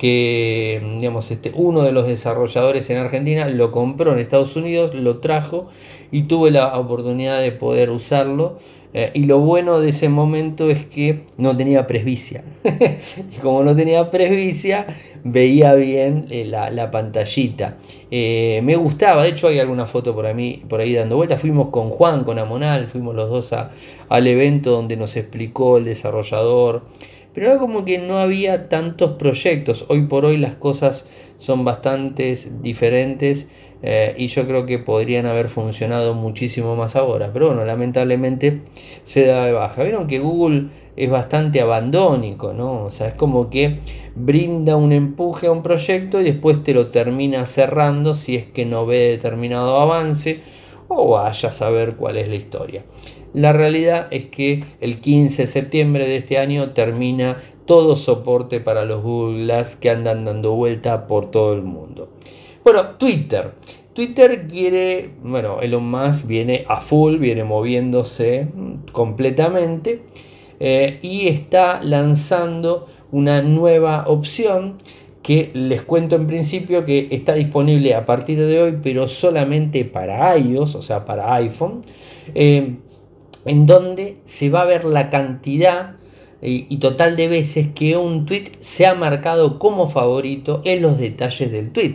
que 0.00 0.80
digamos, 0.98 1.30
este, 1.30 1.52
uno 1.54 1.82
de 1.82 1.92
los 1.92 2.06
desarrolladores 2.06 2.88
en 2.88 2.96
Argentina 2.96 3.46
lo 3.50 3.70
compró 3.70 4.14
en 4.14 4.18
Estados 4.18 4.56
Unidos, 4.56 4.94
lo 4.94 5.18
trajo 5.18 5.68
y 6.10 6.22
tuve 6.22 6.50
la 6.50 6.78
oportunidad 6.78 7.42
de 7.42 7.52
poder 7.52 7.90
usarlo. 7.90 8.56
Eh, 8.94 9.10
y 9.12 9.20
lo 9.26 9.38
bueno 9.38 9.78
de 9.78 9.90
ese 9.90 10.08
momento 10.08 10.70
es 10.70 10.86
que 10.86 11.24
no 11.36 11.54
tenía 11.54 11.86
presbicia. 11.86 12.42
y 12.64 13.36
como 13.42 13.62
no 13.62 13.76
tenía 13.76 14.10
presbicia, 14.10 14.86
veía 15.22 15.74
bien 15.74 16.26
eh, 16.30 16.46
la, 16.46 16.90
pantallita. 16.90 17.76
Eh, 18.10 18.62
me 18.64 18.76
gustaba, 18.76 19.22
de 19.22 19.28
hecho 19.28 19.48
hay 19.48 19.58
alguna 19.58 19.84
foto 19.84 20.14
por 20.14 20.24
por 20.66 20.80
ahí 20.80 20.94
dando 20.94 21.16
vueltas. 21.16 21.38
Fuimos 21.38 21.68
con 21.68 21.90
Juan, 21.90 22.24
con 22.24 22.38
Amonal, 22.38 22.88
fuimos 22.88 23.14
los 23.14 23.28
dos 23.28 23.54
al 24.08 24.26
evento 24.26 24.70
donde 24.70 24.96
nos 24.96 25.14
explicó 25.16 25.76
el 25.76 25.84
desarrollador 25.84 26.82
pero 27.32 27.46
era 27.46 27.58
como 27.58 27.84
que 27.84 27.98
no 27.98 28.18
había 28.18 28.68
tantos 28.68 29.12
proyectos. 29.12 29.84
Hoy 29.88 30.06
por 30.06 30.24
hoy 30.24 30.36
las 30.36 30.54
cosas 30.54 31.06
son 31.38 31.64
bastante 31.64 32.36
diferentes 32.60 33.48
eh, 33.82 34.14
y 34.18 34.26
yo 34.26 34.46
creo 34.46 34.66
que 34.66 34.78
podrían 34.78 35.26
haber 35.26 35.48
funcionado 35.48 36.14
muchísimo 36.14 36.76
más 36.76 36.96
ahora. 36.96 37.32
Pero 37.32 37.48
bueno, 37.48 37.64
lamentablemente 37.64 38.60
se 39.04 39.26
da 39.26 39.46
de 39.46 39.52
baja. 39.52 39.82
Vieron 39.82 40.06
que 40.06 40.18
Google 40.18 40.68
es 40.96 41.08
bastante 41.08 41.60
abandónico, 41.60 42.52
¿no? 42.52 42.84
O 42.84 42.90
sea, 42.90 43.08
es 43.08 43.14
como 43.14 43.48
que 43.48 43.78
brinda 44.14 44.76
un 44.76 44.92
empuje 44.92 45.46
a 45.46 45.52
un 45.52 45.62
proyecto 45.62 46.20
y 46.20 46.24
después 46.24 46.62
te 46.64 46.74
lo 46.74 46.88
termina 46.88 47.46
cerrando 47.46 48.14
si 48.14 48.36
es 48.36 48.46
que 48.46 48.66
no 48.66 48.86
ve 48.86 49.10
determinado 49.10 49.80
avance 49.80 50.42
o 50.90 51.10
vaya 51.10 51.48
a 51.48 51.52
saber 51.52 51.96
cuál 51.96 52.18
es 52.18 52.28
la 52.28 52.34
historia. 52.34 52.84
La 53.32 53.52
realidad 53.52 54.08
es 54.10 54.26
que 54.26 54.64
el 54.80 55.00
15 55.00 55.42
de 55.42 55.46
septiembre 55.46 56.06
de 56.06 56.16
este 56.16 56.38
año 56.38 56.70
termina 56.70 57.36
todo 57.64 57.94
soporte 57.94 58.58
para 58.58 58.84
los 58.84 59.02
Google 59.02 59.44
Glass 59.44 59.76
que 59.76 59.90
andan 59.90 60.24
dando 60.24 60.52
vuelta 60.52 61.06
por 61.06 61.30
todo 61.30 61.52
el 61.52 61.62
mundo. 61.62 62.10
Bueno, 62.64 62.96
Twitter. 62.98 63.52
Twitter 63.94 64.48
quiere, 64.48 65.10
bueno, 65.22 65.60
Elon 65.60 65.88
Musk 65.88 66.26
viene 66.26 66.64
a 66.68 66.80
full, 66.80 67.18
viene 67.18 67.44
moviéndose 67.44 68.48
completamente 68.92 70.02
eh, 70.58 70.98
y 71.02 71.28
está 71.28 71.82
lanzando 71.82 72.86
una 73.12 73.42
nueva 73.42 74.04
opción 74.08 74.78
que 75.30 75.52
les 75.54 75.82
cuento 75.82 76.16
en 76.16 76.26
principio 76.26 76.84
que 76.84 77.06
está 77.12 77.34
disponible 77.34 77.94
a 77.94 78.04
partir 78.04 78.36
de 78.36 78.60
hoy, 78.60 78.78
pero 78.82 79.06
solamente 79.06 79.84
para 79.84 80.36
iOS, 80.36 80.74
o 80.74 80.82
sea, 80.82 81.04
para 81.04 81.32
iPhone. 81.36 81.82
Eh, 82.34 82.78
en 83.44 83.64
donde 83.64 84.16
se 84.24 84.50
va 84.50 84.62
a 84.62 84.64
ver 84.64 84.84
la 84.84 85.08
cantidad 85.08 85.94
eh, 86.42 86.66
y 86.68 86.78
total 86.78 87.14
de 87.14 87.28
veces 87.28 87.68
que 87.72 87.96
un 87.96 88.26
tweet 88.26 88.46
se 88.58 88.86
ha 88.88 88.96
marcado 88.96 89.60
como 89.60 89.88
favorito 89.88 90.62
en 90.64 90.82
los 90.82 90.98
detalles 90.98 91.52
del 91.52 91.70
tweet. 91.70 91.94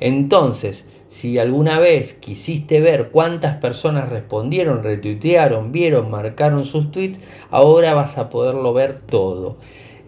Entonces, 0.00 0.88
si 1.06 1.38
alguna 1.38 1.78
vez 1.78 2.14
quisiste 2.14 2.80
ver 2.80 3.10
cuántas 3.12 3.58
personas 3.58 4.08
respondieron, 4.08 4.82
retuitearon, 4.82 5.70
vieron, 5.70 6.10
marcaron 6.10 6.64
sus 6.64 6.90
tweets, 6.90 7.20
ahora 7.52 7.94
vas 7.94 8.18
a 8.18 8.28
poderlo 8.30 8.72
ver 8.72 8.98
todo. 8.98 9.58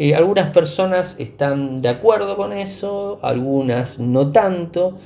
Eh, 0.00 0.14
algunas 0.14 0.49
personas 0.49 1.16
están 1.19 1.83
de 1.83 1.90
acuerdo 1.90 2.35
con 2.35 2.54
eso, 2.54 3.19
algunas 3.21 3.99
no 3.99 4.33
tanto, 4.33 4.97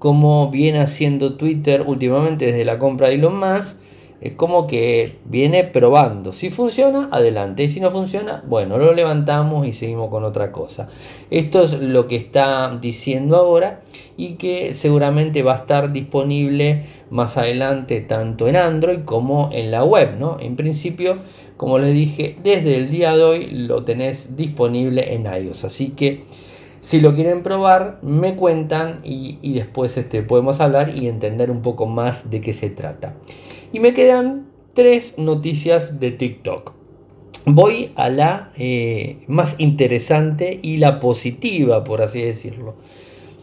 como 0.00 0.50
viene 0.50 0.80
haciendo 0.80 1.36
Twitter 1.36 1.84
últimamente 1.86 2.46
desde 2.46 2.64
la 2.64 2.76
compra 2.76 3.06
de 3.06 3.14
Elon 3.14 3.38
Musk 3.38 3.76
es 4.20 4.32
como 4.32 4.66
que 4.66 5.16
viene 5.24 5.64
probando. 5.64 6.32
Si 6.32 6.50
funciona, 6.50 7.08
adelante. 7.10 7.64
Y 7.64 7.70
si 7.70 7.80
no 7.80 7.90
funciona, 7.90 8.44
bueno, 8.46 8.76
lo 8.76 8.92
levantamos 8.92 9.66
y 9.66 9.72
seguimos 9.72 10.10
con 10.10 10.24
otra 10.24 10.52
cosa. 10.52 10.88
Esto 11.30 11.62
es 11.62 11.80
lo 11.80 12.06
que 12.06 12.16
está 12.16 12.76
diciendo 12.80 13.36
ahora 13.36 13.80
y 14.18 14.34
que 14.34 14.74
seguramente 14.74 15.42
va 15.42 15.54
a 15.54 15.58
estar 15.58 15.92
disponible 15.92 16.84
más 17.08 17.38
adelante 17.38 18.02
tanto 18.02 18.46
en 18.46 18.56
Android 18.56 19.00
como 19.06 19.48
en 19.52 19.70
la 19.70 19.84
web. 19.84 20.18
¿no? 20.18 20.36
En 20.38 20.54
principio, 20.54 21.16
como 21.60 21.78
les 21.78 21.92
dije, 21.92 22.38
desde 22.42 22.74
el 22.76 22.90
día 22.90 23.14
de 23.14 23.22
hoy 23.22 23.46
lo 23.48 23.84
tenés 23.84 24.34
disponible 24.34 25.12
en 25.12 25.26
iOS. 25.26 25.64
Así 25.64 25.90
que... 25.90 26.24
Si 26.80 26.98
lo 26.98 27.12
quieren 27.12 27.42
probar, 27.42 27.98
me 28.00 28.36
cuentan 28.36 29.00
y, 29.04 29.38
y 29.42 29.52
después 29.52 29.98
este, 29.98 30.22
podemos 30.22 30.60
hablar 30.60 30.96
y 30.96 31.08
entender 31.08 31.50
un 31.50 31.60
poco 31.60 31.84
más 31.86 32.30
de 32.30 32.40
qué 32.40 32.54
se 32.54 32.70
trata. 32.70 33.16
Y 33.70 33.80
me 33.80 33.92
quedan 33.92 34.46
tres 34.72 35.18
noticias 35.18 36.00
de 36.00 36.10
TikTok. 36.10 36.72
Voy 37.44 37.90
a 37.96 38.08
la 38.08 38.50
eh, 38.56 39.18
más 39.26 39.56
interesante 39.58 40.58
y 40.62 40.78
la 40.78 41.00
positiva, 41.00 41.84
por 41.84 42.00
así 42.00 42.22
decirlo. 42.22 42.76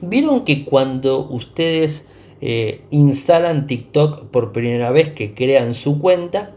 Vieron 0.01 0.43
que 0.43 0.65
cuando 0.65 1.19
ustedes 1.19 2.07
eh, 2.41 2.81
instalan 2.89 3.67
TikTok 3.67 4.31
por 4.31 4.51
primera 4.51 4.89
vez 4.91 5.09
que 5.09 5.35
crean 5.35 5.75
su 5.75 5.99
cuenta, 5.99 6.55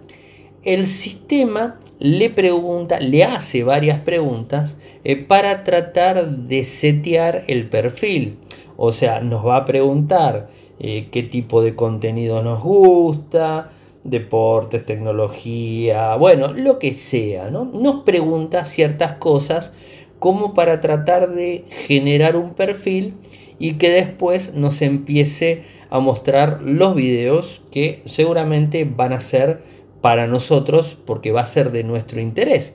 el 0.64 0.86
sistema 0.86 1.78
le 1.98 2.30
pregunta, 2.30 3.00
le 3.00 3.24
hace 3.24 3.64
varias 3.64 4.00
preguntas 4.00 4.78
eh, 5.04 5.16
para 5.16 5.64
tratar 5.64 6.26
de 6.28 6.64
setear 6.64 7.44
el 7.46 7.68
perfil. 7.68 8.38
O 8.76 8.92
sea, 8.92 9.20
nos 9.20 9.46
va 9.46 9.56
a 9.56 9.64
preguntar 9.64 10.48
eh, 10.78 11.08
qué 11.12 11.22
tipo 11.22 11.62
de 11.62 11.74
contenido 11.74 12.42
nos 12.42 12.62
gusta, 12.62 13.70
deportes, 14.04 14.86
tecnología, 14.86 16.16
bueno, 16.16 16.52
lo 16.52 16.78
que 16.78 16.94
sea, 16.94 17.50
¿no? 17.50 17.66
Nos 17.66 18.02
pregunta 18.04 18.64
ciertas 18.64 19.12
cosas 19.14 19.74
como 20.18 20.54
para 20.54 20.80
tratar 20.80 21.30
de 21.30 21.64
generar 21.86 22.36
un 22.36 22.54
perfil 22.54 23.14
y 23.58 23.74
que 23.74 23.90
después 23.90 24.54
nos 24.54 24.80
empiece 24.80 25.64
a 25.90 25.98
mostrar 25.98 26.62
los 26.62 26.94
videos 26.94 27.60
que 27.70 28.02
seguramente 28.06 28.84
van 28.84 29.12
a 29.12 29.20
ser 29.20 29.62
para 30.00 30.26
nosotros 30.26 30.96
porque 31.04 31.32
va 31.32 31.42
a 31.42 31.46
ser 31.46 31.72
de 31.72 31.84
nuestro 31.84 32.20
interés. 32.20 32.74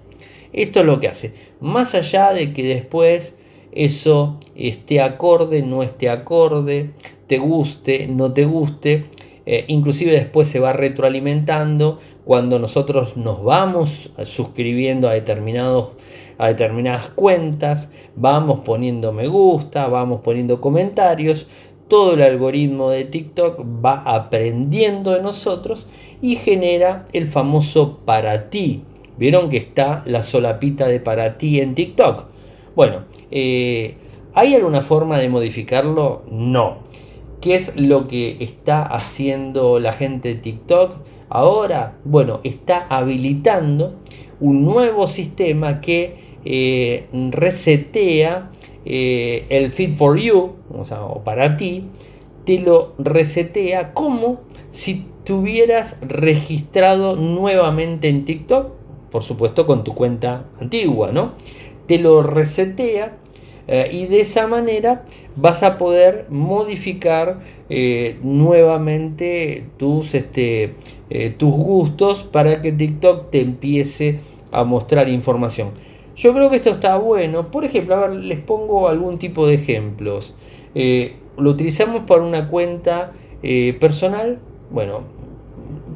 Esto 0.53 0.79
es 0.79 0.85
lo 0.85 0.99
que 0.99 1.07
hace. 1.07 1.33
Más 1.59 1.95
allá 1.95 2.31
de 2.31 2.53
que 2.53 2.63
después 2.63 3.37
eso 3.71 4.39
esté 4.55 5.01
acorde, 5.01 5.61
no 5.61 5.83
esté 5.83 6.09
acorde, 6.09 6.91
te 7.27 7.37
guste, 7.37 8.07
no 8.07 8.31
te 8.31 8.45
guste, 8.45 9.05
eh, 9.45 9.65
inclusive 9.67 10.11
después 10.11 10.47
se 10.47 10.59
va 10.59 10.73
retroalimentando 10.73 11.99
cuando 12.23 12.57
nosotros 12.57 13.17
nos 13.17 13.43
vamos 13.43 14.11
suscribiendo 14.23 15.07
a, 15.07 15.13
determinados, 15.13 15.91
a 16.37 16.47
determinadas 16.47 17.09
cuentas, 17.09 17.91
vamos 18.15 18.63
poniendo 18.63 19.11
me 19.11 19.27
gusta, 19.27 19.87
vamos 19.87 20.21
poniendo 20.21 20.59
comentarios, 20.61 21.47
todo 21.87 22.13
el 22.13 22.21
algoritmo 22.21 22.89
de 22.89 23.05
TikTok 23.05 23.59
va 23.83 24.01
aprendiendo 24.05 25.11
de 25.11 25.21
nosotros 25.21 25.87
y 26.21 26.35
genera 26.35 27.05
el 27.13 27.27
famoso 27.27 27.99
para 28.05 28.49
ti. 28.49 28.83
¿Vieron 29.17 29.49
que 29.49 29.57
está 29.57 30.03
la 30.05 30.23
solapita 30.23 30.87
de 30.87 30.99
para 30.99 31.37
ti 31.37 31.61
en 31.61 31.75
TikTok? 31.75 32.25
Bueno, 32.75 33.05
eh, 33.31 33.95
¿hay 34.33 34.55
alguna 34.55 34.81
forma 34.81 35.17
de 35.19 35.29
modificarlo? 35.29 36.23
No. 36.29 36.79
¿Qué 37.39 37.55
es 37.55 37.75
lo 37.75 38.07
que 38.07 38.37
está 38.39 38.83
haciendo 38.83 39.79
la 39.79 39.93
gente 39.93 40.29
de 40.29 40.35
TikTok? 40.35 40.97
ahora, 41.29 41.97
bueno, 42.03 42.39
está 42.43 42.85
habilitando 42.89 43.95
un 44.39 44.65
nuevo 44.65 45.07
sistema 45.07 45.81
que 45.81 46.37
eh, 46.45 47.07
resetea 47.31 48.51
eh, 48.85 49.47
el 49.49 49.71
Fit 49.71 49.93
for 49.93 50.17
You, 50.19 50.53
o 50.71 50.85
sea, 50.85 50.99
para 51.23 51.57
ti, 51.57 51.87
te 52.45 52.59
lo 52.59 52.93
resetea 52.99 53.93
como 53.93 54.41
si 54.69 55.05
tuvieras 55.23 55.97
registrado 56.01 57.15
nuevamente 57.15 58.09
en 58.09 58.25
TikTok, 58.25 58.71
por 59.09 59.23
supuesto 59.23 59.65
con 59.65 59.83
tu 59.83 59.95
cuenta 59.95 60.45
antigua, 60.59 61.11
¿no? 61.11 61.33
Te 61.87 61.97
lo 61.97 62.21
resetea 62.21 63.17
eh, 63.67 63.89
y 63.91 64.05
de 64.05 64.21
esa 64.21 64.45
manera 64.45 65.03
vas 65.35 65.63
a 65.63 65.79
poder 65.79 66.27
modificar 66.29 67.39
eh, 67.69 68.19
nuevamente 68.21 69.65
tus, 69.77 70.13
este, 70.13 70.75
tus 71.37 71.51
gustos 71.51 72.23
para 72.23 72.61
que 72.61 72.71
TikTok 72.71 73.31
te 73.31 73.41
empiece 73.41 74.19
a 74.51 74.63
mostrar 74.63 75.09
información. 75.09 75.71
Yo 76.15 76.33
creo 76.33 76.49
que 76.49 76.57
esto 76.57 76.69
está 76.69 76.97
bueno. 76.97 77.51
Por 77.51 77.65
ejemplo, 77.65 77.95
a 77.95 78.07
ver, 78.07 78.15
les 78.15 78.39
pongo 78.39 78.87
algún 78.87 79.17
tipo 79.17 79.47
de 79.47 79.55
ejemplos. 79.55 80.35
lo 80.73 81.49
utilizamos 81.49 82.03
para 82.07 82.21
una 82.21 82.49
cuenta 82.49 83.11
personal. 83.79 84.39
Bueno, 84.71 85.01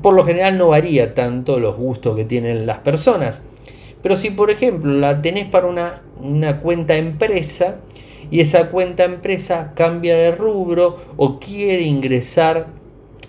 por 0.02 0.14
lo 0.14 0.24
general 0.24 0.58
no 0.58 0.70
varía 0.70 1.14
tanto 1.14 1.60
los 1.60 1.76
gustos 1.76 2.16
que 2.16 2.26
tienen 2.26 2.66
las 2.66 2.80
personas. 2.80 3.44
Pero 4.02 4.16
si 4.16 4.30
por 4.30 4.50
ejemplo 4.50 4.94
la 4.94 5.22
tenés 5.22 5.48
para 5.48 5.68
una, 5.68 6.02
una 6.22 6.62
cuenta 6.62 6.96
empresa 6.96 7.80
y 8.32 8.40
esa 8.40 8.70
cuenta 8.70 9.04
empresa 9.04 9.74
cambia 9.76 10.16
de 10.16 10.32
rubro 10.32 10.98
o 11.18 11.40
quiere 11.40 11.84
ingresar 11.84 12.68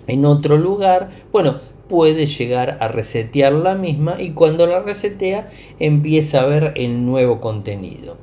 en 0.07 0.25
otro 0.25 0.57
lugar, 0.57 1.09
bueno, 1.31 1.59
puede 1.91 2.25
llegar 2.25 2.77
a 2.79 2.87
resetear 2.87 3.51
la 3.51 3.75
misma 3.75 4.21
y 4.21 4.31
cuando 4.31 4.65
la 4.65 4.79
resetea 4.79 5.49
empieza 5.77 6.39
a 6.39 6.45
ver 6.45 6.71
el 6.77 7.05
nuevo 7.05 7.41
contenido. 7.41 8.15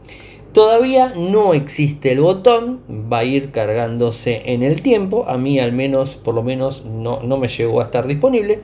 Todavía 0.54 1.12
no 1.14 1.52
existe 1.52 2.12
el 2.12 2.20
botón, 2.20 2.80
va 2.88 3.18
a 3.18 3.24
ir 3.24 3.50
cargándose 3.50 4.40
en 4.46 4.62
el 4.62 4.80
tiempo, 4.80 5.26
a 5.28 5.36
mí 5.36 5.60
al 5.60 5.72
menos, 5.72 6.16
por 6.16 6.34
lo 6.34 6.42
menos 6.42 6.86
no, 6.86 7.22
no 7.22 7.36
me 7.36 7.48
llegó 7.48 7.82
a 7.82 7.84
estar 7.84 8.06
disponible. 8.06 8.60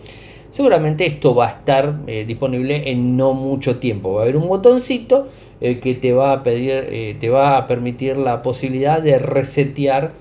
Seguramente 0.49 1.05
esto 1.05 1.35
va 1.35 1.49
a 1.49 1.51
estar 1.51 2.01
eh, 2.07 2.25
disponible 2.25 2.91
en 2.91 3.19
no 3.19 3.35
mucho 3.35 3.77
tiempo. 3.77 4.15
Va 4.15 4.21
a 4.21 4.23
haber 4.23 4.39
un 4.39 4.49
botoncito 4.49 5.29
eh, 5.61 5.81
que 5.81 5.95
te 5.95 6.13
va 6.13 6.33
a 6.33 6.43
pedir, 6.43 6.87
eh, 6.89 7.17
te 7.21 7.29
va 7.29 7.59
a 7.59 7.67
permitir 7.67 8.17
la 8.17 8.41
posibilidad 8.41 9.03
de 9.03 9.19
resetear 9.19 10.13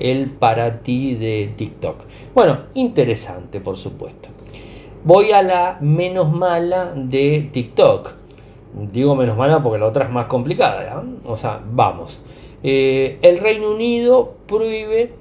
el 0.00 0.30
para 0.30 0.82
ti 0.82 1.14
de 1.14 1.52
TikTok. 1.54 2.04
Bueno, 2.34 2.64
interesante, 2.74 3.60
por 3.60 3.76
supuesto. 3.76 4.30
Voy 5.04 5.30
a 5.30 5.42
la 5.42 5.78
menos 5.80 6.32
mala 6.32 6.92
de 6.96 7.48
TikTok. 7.52 8.14
Digo 8.92 9.14
menos 9.14 9.36
mala 9.36 9.62
porque 9.62 9.78
la 9.78 9.86
otra 9.86 10.06
es 10.06 10.10
más 10.10 10.26
complicada. 10.26 11.04
O 11.24 11.36
sea, 11.36 11.60
vamos. 11.72 12.22
el 12.62 13.38
Reino 13.38 13.70
Unido 13.70 14.34
prohíbe 14.46 15.12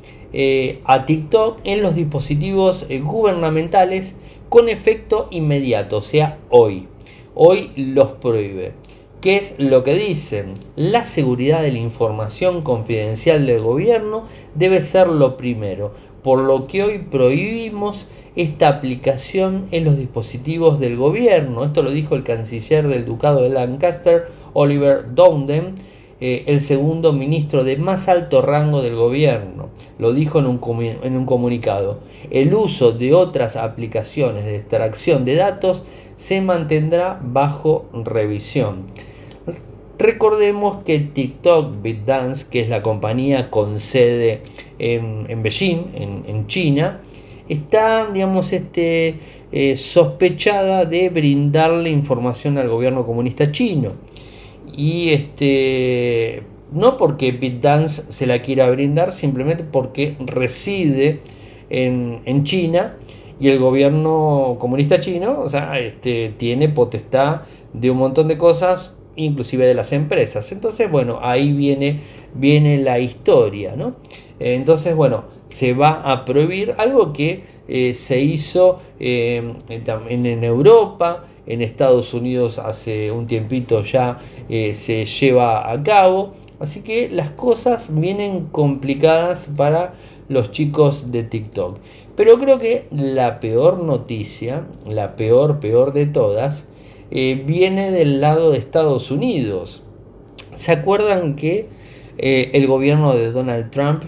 a 0.85 1.05
TikTok 1.05 1.59
en 1.63 1.81
los 1.81 1.95
dispositivos 1.95 2.85
gubernamentales 3.01 4.17
con 4.49 4.67
efecto 4.67 5.27
inmediato, 5.31 5.97
o 5.97 6.01
sea, 6.01 6.39
hoy. 6.49 6.87
Hoy 7.35 7.71
los 7.75 8.13
prohíbe. 8.13 8.73
¿Qué 9.21 9.35
es 9.35 9.55
lo 9.57 9.83
que 9.83 9.95
dicen? 9.95 10.53
La 10.77 11.03
seguridad 11.03 11.61
de 11.61 11.73
la 11.73 11.79
información 11.79 12.61
confidencial 12.61 13.45
del 13.45 13.59
gobierno 13.59 14.23
debe 14.55 14.79
ser 14.79 15.07
lo 15.07 15.35
primero, 15.35 15.91
por 16.23 16.39
lo 16.39 16.67
que 16.67 16.83
hoy 16.83 16.99
prohibimos 16.99 18.07
esta 18.37 18.69
aplicación 18.69 19.65
en 19.71 19.83
los 19.83 19.97
dispositivos 19.97 20.79
del 20.79 20.95
gobierno. 20.95 21.65
Esto 21.65 21.83
lo 21.83 21.91
dijo 21.91 22.15
el 22.15 22.23
canciller 22.23 22.87
del 22.87 23.05
Ducado 23.05 23.43
de 23.43 23.49
Lancaster, 23.49 24.27
Oliver 24.53 25.13
Dowden, 25.13 25.75
eh, 26.21 26.45
el 26.47 26.61
segundo 26.61 27.11
ministro 27.11 27.65
de 27.65 27.75
más 27.75 28.07
alto 28.07 28.41
rango 28.41 28.81
del 28.81 28.95
gobierno. 28.95 29.67
Lo 29.97 30.13
dijo 30.13 30.39
en 30.39 30.45
un, 30.45 30.61
en 31.03 31.17
un 31.17 31.25
comunicado. 31.25 31.99
El 32.31 32.53
uso 32.53 32.93
de 32.93 33.13
otras 33.13 33.57
aplicaciones 33.57 34.45
de 34.45 34.55
extracción 34.55 35.25
de 35.25 35.35
datos 35.35 35.83
se 36.15 36.39
mantendrá 36.39 37.19
bajo 37.21 37.89
revisión. 37.91 38.85
Recordemos 39.99 40.83
que 40.85 40.99
TikTok 40.99 41.81
BitDance, 41.81 42.47
que 42.49 42.61
es 42.61 42.69
la 42.69 42.81
compañía 42.81 43.51
con 43.51 43.81
sede 43.81 44.41
en, 44.79 45.43
Beijing, 45.43 45.91
en, 45.93 46.47
China, 46.47 47.01
está, 47.49 48.09
digamos, 48.09 48.53
este, 48.53 49.19
eh, 49.51 49.75
sospechada 49.75 50.85
de 50.85 51.09
brindarle 51.09 51.89
información 51.89 52.57
al 52.57 52.69
gobierno 52.69 53.05
comunista 53.05 53.51
chino. 53.51 53.91
Y 54.73 55.09
este 55.09 56.43
no 56.71 56.97
porque 56.97 57.31
BitDance 57.31 58.11
se 58.11 58.25
la 58.27 58.41
quiera 58.41 58.69
brindar, 58.69 59.11
simplemente 59.11 59.63
porque 59.63 60.15
reside 60.19 61.19
en, 61.69 62.43
China 62.43 62.95
y 63.39 63.49
el 63.49 63.59
gobierno 63.59 64.57
comunista 64.59 64.99
chino, 64.99 65.41
o 65.41 65.49
sea, 65.49 65.79
este, 65.79 66.33
tiene 66.37 66.69
potestad 66.69 67.41
de 67.73 67.91
un 67.91 67.97
montón 67.97 68.27
de 68.27 68.37
cosas, 68.37 68.97
inclusive 69.25 69.65
de 69.65 69.73
las 69.73 69.93
empresas. 69.93 70.51
Entonces, 70.51 70.89
bueno, 70.89 71.19
ahí 71.21 71.51
viene, 71.51 71.99
viene 72.33 72.77
la 72.77 72.99
historia, 72.99 73.75
¿no? 73.75 73.95
Entonces, 74.39 74.95
bueno, 74.95 75.25
se 75.49 75.73
va 75.73 76.01
a 76.03 76.25
prohibir 76.25 76.75
algo 76.77 77.11
que 77.11 77.43
eh, 77.67 77.93
se 77.93 78.19
hizo 78.21 78.79
eh, 78.99 79.53
en, 79.69 80.43
Europa, 80.43 81.25
en 81.45 81.61
Estados 81.61 82.13
Unidos 82.13 82.57
hace 82.57 83.11
un 83.11 83.27
tiempito 83.27 83.81
ya 83.83 84.19
eh, 84.47 84.73
se 84.73 85.05
lleva 85.05 85.71
a 85.71 85.83
cabo. 85.83 86.33
Así 86.59 86.81
que 86.81 87.09
las 87.09 87.29
cosas 87.31 87.93
vienen 87.93 88.47
complicadas 88.51 89.49
para 89.55 89.93
los 90.29 90.51
chicos 90.51 91.11
de 91.11 91.23
TikTok. 91.23 91.77
Pero 92.15 92.39
creo 92.39 92.59
que 92.59 92.87
la 92.91 93.39
peor 93.39 93.81
noticia, 93.81 94.65
la 94.87 95.15
peor, 95.15 95.59
peor 95.59 95.93
de 95.93 96.05
todas, 96.05 96.67
eh, 97.11 97.43
viene 97.45 97.91
del 97.91 98.21
lado 98.21 98.51
de 98.51 98.57
Estados 98.57 99.11
Unidos. 99.11 99.83
¿Se 100.53 100.71
acuerdan 100.71 101.35
que 101.35 101.67
eh, 102.17 102.51
el 102.53 102.67
gobierno 102.67 103.13
de 103.13 103.31
Donald 103.31 103.71
Trump 103.71 104.03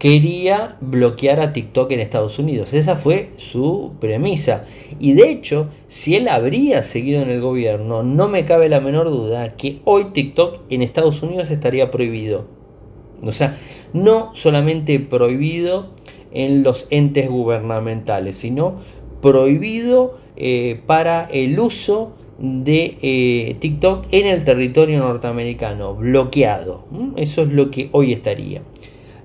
quería 0.00 0.78
bloquear 0.80 1.40
a 1.40 1.52
TikTok 1.52 1.92
en 1.92 2.00
Estados 2.00 2.38
Unidos. 2.38 2.72
Esa 2.72 2.96
fue 2.96 3.32
su 3.36 3.92
premisa. 4.00 4.64
Y 4.98 5.12
de 5.12 5.30
hecho, 5.30 5.68
si 5.88 6.16
él 6.16 6.28
habría 6.28 6.82
seguido 6.82 7.20
en 7.20 7.28
el 7.28 7.42
gobierno, 7.42 8.02
no 8.02 8.26
me 8.26 8.46
cabe 8.46 8.70
la 8.70 8.80
menor 8.80 9.10
duda 9.10 9.56
que 9.56 9.80
hoy 9.84 10.06
TikTok 10.14 10.60
en 10.70 10.80
Estados 10.80 11.22
Unidos 11.22 11.50
estaría 11.50 11.90
prohibido. 11.90 12.46
O 13.22 13.30
sea, 13.30 13.58
no 13.92 14.34
solamente 14.34 14.98
prohibido 15.00 15.90
en 16.32 16.62
los 16.62 16.86
entes 16.88 17.28
gubernamentales, 17.28 18.36
sino 18.36 18.76
prohibido 19.20 20.18
eh, 20.36 20.80
para 20.86 21.28
el 21.30 21.60
uso 21.60 22.14
de 22.40 22.98
eh, 23.02 23.56
TikTok 23.60 24.06
en 24.10 24.26
el 24.26 24.44
territorio 24.44 24.98
norteamericano, 24.98 25.94
bloqueado. 25.94 26.84
Eso 27.16 27.42
es 27.42 27.48
lo 27.48 27.70
que 27.70 27.90
hoy 27.92 28.12
estaría. 28.12 28.62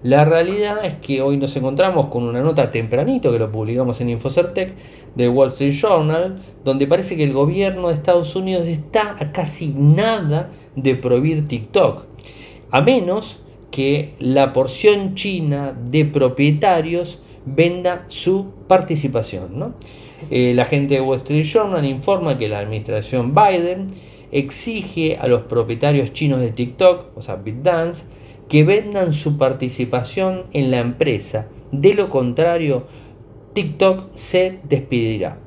La 0.03 0.23
realidad 0.23 0.85
es 0.85 0.93
que 0.95 1.21
hoy 1.21 1.37
nos 1.37 1.55
encontramos 1.55 2.07
con 2.07 2.25
una 2.25 2.41
nota 2.41 2.69
tempranito 2.69 3.31
que 3.31 3.39
lo 3.39 3.51
publicamos 3.51 4.01
en 4.01 4.11
Infocertec 4.11 4.75
de 5.15 5.29
Wall 5.29 5.49
Street 5.49 5.71
Journal, 5.71 6.39
donde 6.63 6.85
parece 6.85 7.17
que 7.17 7.23
el 7.23 7.33
gobierno 7.33 7.87
de 7.87 7.95
Estados 7.95 8.35
Unidos 8.35 8.67
está 8.67 9.15
a 9.19 9.31
casi 9.31 9.73
nada 9.75 10.51
de 10.75 10.95
prohibir 10.95 11.47
TikTok, 11.47 12.05
a 12.69 12.81
menos 12.81 13.39
que 13.71 14.13
la 14.19 14.53
porción 14.53 15.15
china 15.15 15.75
de 15.89 16.05
propietarios 16.05 17.23
venda 17.45 18.05
su 18.09 18.51
participación. 18.67 19.73
Eh, 20.31 20.53
la 20.55 20.65
gente 20.65 20.95
de 20.95 21.01
Wall 21.01 21.19
Street 21.19 21.43
Journal 21.43 21.85
informa 21.85 22.37
que 22.37 22.47
la 22.47 22.59
administración 22.59 23.35
Biden 23.35 23.87
exige 24.31 25.17
a 25.17 25.27
los 25.27 25.43
propietarios 25.43 26.13
chinos 26.13 26.41
de 26.41 26.51
TikTok, 26.51 27.15
o 27.15 27.21
sea, 27.21 27.35
BitDance, 27.35 28.05
que 28.49 28.63
vendan 28.63 29.13
su 29.13 29.37
participación 29.37 30.43
en 30.53 30.71
la 30.71 30.79
empresa. 30.79 31.47
De 31.71 31.93
lo 31.93 32.09
contrario, 32.09 32.85
TikTok 33.53 34.09
se 34.13 34.59
despedirá. 34.63 35.39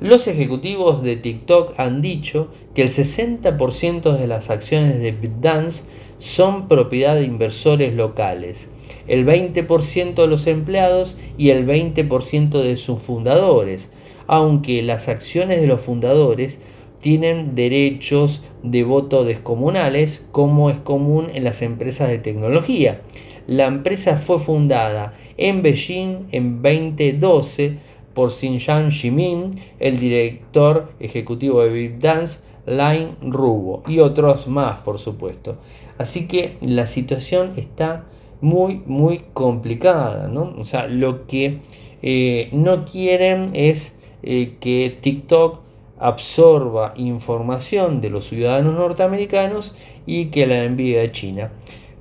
Los 0.00 0.28
ejecutivos 0.28 1.02
de 1.02 1.16
TikTok 1.16 1.74
han 1.78 2.02
dicho 2.02 2.48
que 2.74 2.82
el 2.82 2.88
60% 2.88 4.16
de 4.16 4.26
las 4.26 4.50
acciones 4.50 5.00
de 5.00 5.12
BitDance 5.12 5.84
son 6.18 6.68
propiedad 6.68 7.14
de 7.14 7.24
inversores 7.24 7.94
locales, 7.94 8.72
el 9.08 9.26
20% 9.26 10.14
de 10.14 10.26
los 10.26 10.46
empleados 10.46 11.16
y 11.38 11.50
el 11.50 11.66
20% 11.66 12.62
de 12.62 12.76
sus 12.76 13.00
fundadores, 13.00 13.92
aunque 14.26 14.82
las 14.82 15.08
acciones 15.08 15.60
de 15.60 15.66
los 15.66 15.80
fundadores 15.80 16.58
tienen 17.00 17.54
derechos 17.54 18.42
de 18.62 18.82
voto 18.82 19.24
descomunales, 19.24 20.26
como 20.32 20.70
es 20.70 20.80
común 20.80 21.28
en 21.34 21.44
las 21.44 21.62
empresas 21.62 22.08
de 22.08 22.18
tecnología. 22.18 23.02
La 23.46 23.66
empresa 23.66 24.16
fue 24.16 24.40
fundada 24.40 25.14
en 25.36 25.62
Beijing 25.62 26.26
en 26.32 26.62
2012 26.62 27.78
por 28.12 28.32
Xinjiang 28.32 28.90
Jimin, 28.90 29.52
el 29.78 30.00
director 30.00 30.90
ejecutivo 30.98 31.62
de 31.62 31.68
Big 31.68 31.98
Dance, 32.00 32.40
Line 32.66 33.10
Rubo 33.20 33.84
y 33.86 34.00
otros 34.00 34.48
más, 34.48 34.80
por 34.80 34.98
supuesto. 34.98 35.58
Así 35.98 36.26
que 36.26 36.56
la 36.60 36.86
situación 36.86 37.52
está 37.56 38.06
muy, 38.40 38.82
muy 38.86 39.24
complicada, 39.32 40.28
¿no? 40.28 40.54
O 40.58 40.64
sea, 40.64 40.86
lo 40.86 41.26
que 41.26 41.60
eh, 42.02 42.48
no 42.52 42.84
quieren 42.84 43.50
es 43.54 43.98
eh, 44.22 44.56
que 44.60 44.96
TikTok 45.00 45.60
absorba 45.98 46.92
información 46.96 48.00
de 48.00 48.10
los 48.10 48.26
ciudadanos 48.26 48.74
norteamericanos 48.74 49.76
y 50.04 50.26
que 50.26 50.46
la 50.46 50.64
envíe 50.64 50.98
a 50.98 51.10
China. 51.10 51.52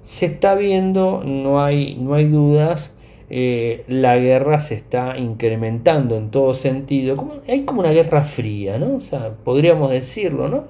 Se 0.01 0.25
está 0.27 0.55
viendo, 0.55 1.23
no 1.25 1.63
hay, 1.63 1.95
no 1.95 2.13
hay 2.13 2.25
dudas, 2.25 2.93
eh, 3.29 3.83
la 3.87 4.17
guerra 4.17 4.59
se 4.59 4.75
está 4.75 5.17
incrementando 5.17 6.15
en 6.17 6.29
todo 6.29 6.53
sentido. 6.53 7.41
Hay 7.47 7.63
como 7.63 7.79
una 7.79 7.91
guerra 7.91 8.23
fría, 8.23 8.77
¿no? 8.77 8.97
O 8.97 9.01
sea, 9.01 9.33
podríamos 9.43 9.89
decirlo, 9.89 10.47
¿no? 10.47 10.65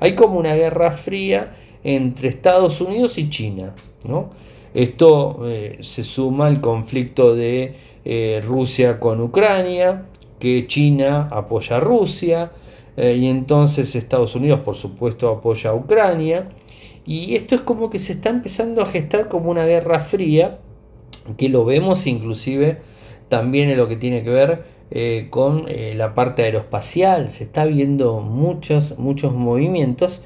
Hay 0.00 0.14
como 0.14 0.38
una 0.38 0.54
guerra 0.54 0.90
fría 0.90 1.54
entre 1.84 2.28
Estados 2.28 2.80
Unidos 2.80 3.18
y 3.18 3.28
China, 3.28 3.74
¿no? 4.04 4.30
Esto 4.74 5.40
eh, 5.46 5.78
se 5.80 6.04
suma 6.04 6.46
al 6.46 6.60
conflicto 6.60 7.34
de 7.34 7.74
eh, 8.04 8.42
Rusia 8.44 9.00
con 9.00 9.20
Ucrania, 9.20 10.06
que 10.38 10.66
China 10.66 11.28
apoya 11.30 11.76
a 11.76 11.80
Rusia, 11.80 12.52
y 12.96 13.28
entonces 13.28 13.94
Estados 13.94 14.34
Unidos, 14.34 14.62
por 14.64 14.74
supuesto, 14.74 15.28
apoya 15.28 15.70
a 15.70 15.74
Ucrania. 15.74 16.48
Y 17.06 17.36
esto 17.36 17.54
es 17.54 17.60
como 17.60 17.90
que 17.90 18.00
se 18.00 18.14
está 18.14 18.28
empezando 18.28 18.82
a 18.82 18.86
gestar 18.86 19.28
como 19.28 19.52
una 19.52 19.64
guerra 19.64 20.00
fría 20.00 20.58
que 21.36 21.48
lo 21.48 21.64
vemos 21.64 22.06
inclusive 22.06 22.78
también 23.28 23.68
en 23.68 23.76
lo 23.76 23.88
que 23.88 23.96
tiene 23.96 24.22
que 24.22 24.30
ver 24.30 24.64
eh, 24.90 25.26
con 25.30 25.66
eh, 25.68 25.92
la 25.94 26.14
parte 26.14 26.44
aeroespacial. 26.44 27.30
Se 27.30 27.44
está 27.44 27.66
viendo 27.66 28.20
muchos, 28.20 28.98
muchos 28.98 29.34
movimientos 29.34 30.22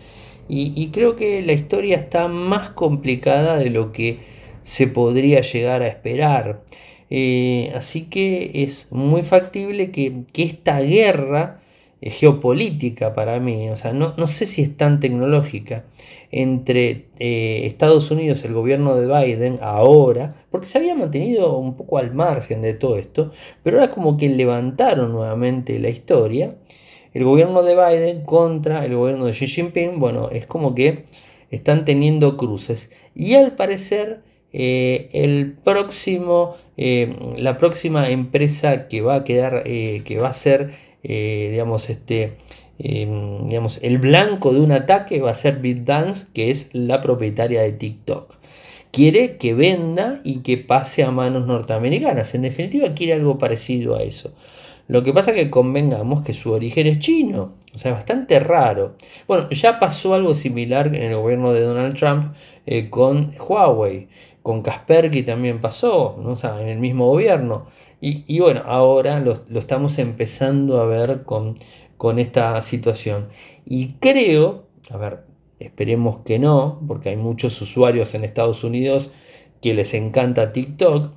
y, 0.49 0.89
creo 0.89 1.17
que 1.17 1.41
la 1.41 1.53
historia 1.53 1.97
está 1.97 2.29
más 2.29 2.69
complicada 2.69 3.57
de 3.57 3.71
lo 3.71 3.91
que 3.91 4.19
se 4.63 4.87
podría 4.87 5.41
llegar 5.41 5.83
a 5.83 5.89
esperar. 5.89 6.63
Eh, 7.11 7.73
así 7.75 8.03
que 8.03 8.63
es 8.63 8.89
muy 8.91 9.23
factible 9.23 9.91
que, 9.91 10.25
que 10.33 10.43
esta 10.45 10.81
guerra 10.81 11.63
geopolítica 12.11 13.15
para 13.15 13.39
mí, 13.39 13.71
o 13.71 13.77
sea, 13.77 13.93
no, 13.93 14.27
sé 14.27 14.47
si 14.47 14.63
es 14.63 14.77
tan 14.77 14.99
tecnológica, 14.99 15.85
entre 16.33 17.07
eh, 17.19 17.63
Estados 17.65 18.11
Unidos, 18.11 18.45
el 18.45 18.55
gobierno 18.55 18.97
de 18.97 19.07
Biden, 19.07 19.59
ahora, 19.63 20.35
porque 20.51 20.67
se 20.67 20.79
había 20.79 20.97
mantenido 20.97 21.57
un 21.57 21.77
poco 21.77 21.99
al 21.99 22.13
margen 22.13 22.61
de 22.61 22.75
todo 22.75 22.97
esto, 22.97 23.31
pero 23.63 23.79
ahora 23.79 23.93
como 23.93 24.17
que 24.17 24.29
levantaron 24.29 25.13
nuevamente 25.13 25.79
la 25.79 25.91
historia, 25.91 26.57
el 27.15 27.25
gobierno 27.25 27.63
de 27.63 27.77
Biden 27.77 28.25
contra 28.25 28.85
el 28.85 28.97
gobierno 28.97 29.27
de 29.27 29.33
Xi 29.33 29.47
Jinping, 29.47 30.01
bueno, 30.01 30.29
es 30.31 30.47
como 30.47 30.75
que 30.75 31.05
están 31.51 31.85
teniendo 31.85 32.37
cruces. 32.37 32.91
Y 33.15 33.35
al 33.35 33.55
parecer, 33.55 34.23
eh, 34.53 35.09
el 35.13 35.55
próximo, 35.65 36.57
eh, 36.77 37.17
la 37.39 37.57
próxima 37.57 38.11
empresa 38.11 38.89
que 38.89 39.01
va 39.01 39.17
a 39.17 39.25
quedar, 39.25 39.65
que 39.65 40.19
va 40.21 40.29
a 40.29 40.33
ser 40.33 40.71
eh, 41.05 41.49
digamos, 41.51 41.91
este, 41.91 42.35
digamos, 42.79 43.81
el 43.83 43.99
blanco 43.99 44.53
de 44.53 44.61
un 44.61 44.73
ataque 44.73 45.21
va 45.21 45.31
a 45.31 45.35
ser 45.35 45.59
BitDance, 45.59 46.27
que 46.33 46.51
es 46.51 46.71
la 46.73 47.01
propietaria 47.01 47.63
de 47.63 47.73
TikTok. 47.73 48.35
Quiere 48.91 49.37
que 49.37 49.55
venda 49.55 50.21
y 50.23 50.41
que 50.41 50.59
pase 50.59 51.03
a 51.03 51.11
manos 51.11 51.47
norteamericanas. 51.47 52.35
En 52.35 52.43
definitiva, 52.43 52.93
quiere 52.95 53.15
algo 53.15 53.39
parecido 53.39 53.97
a 53.97 54.03
eso. 54.03 54.35
Lo 54.89 55.03
que 55.03 55.13
pasa 55.15 55.31
es 55.31 55.37
que 55.37 55.51
convengamos 55.51 56.23
que 56.23 56.35
su 56.35 56.53
origen 56.53 56.87
es 56.87 56.99
chino, 56.99 57.55
o 57.73 57.79
sea, 57.79 57.93
bastante 57.93 58.39
raro. 58.41 58.97
Bueno, 59.27 59.49
ya 59.51 59.79
pasó 59.79 60.13
algo 60.13 60.35
similar 60.35 60.89
en 60.89 61.03
el 61.03 61.15
gobierno 61.15 61.53
de 61.53 61.63
Donald 61.63 61.95
Trump 61.95 62.35
eh, 62.67 62.91
con 62.91 63.33
Huawei, 63.39 64.09
con 64.43 64.63
Kaspersky 64.63 65.23
también 65.23 65.61
pasó, 65.61 66.17
¿no? 66.21 66.31
o 66.31 66.37
sea, 66.37 66.61
en 66.61 66.69
el 66.69 66.79
mismo 66.79 67.07
gobierno. 67.07 67.67
Y, 68.01 68.41
bueno, 68.41 68.63
ahora 68.67 69.21
lo, 69.21 69.35
estamos 69.55 69.99
empezando 70.01 70.81
a 70.81 70.87
ver 70.87 71.23
con, 71.23 71.55
con 71.97 72.19
esta 72.19 72.61
situación. 72.63 73.29
Y 73.65 73.93
creo, 74.01 74.67
a 74.91 74.97
ver, 74.97 75.21
esperemos 75.61 76.19
que 76.25 76.41
no, 76.41 76.83
porque 76.89 77.11
hay 77.11 77.17
muchos 77.17 77.61
usuarios 77.63 78.15
en 78.15 78.25
Estados 78.25 78.65
Unidos 78.65 79.13
que 79.61 79.75
les 79.75 79.95
encanta 79.95 80.53
TikTok, 80.53 81.13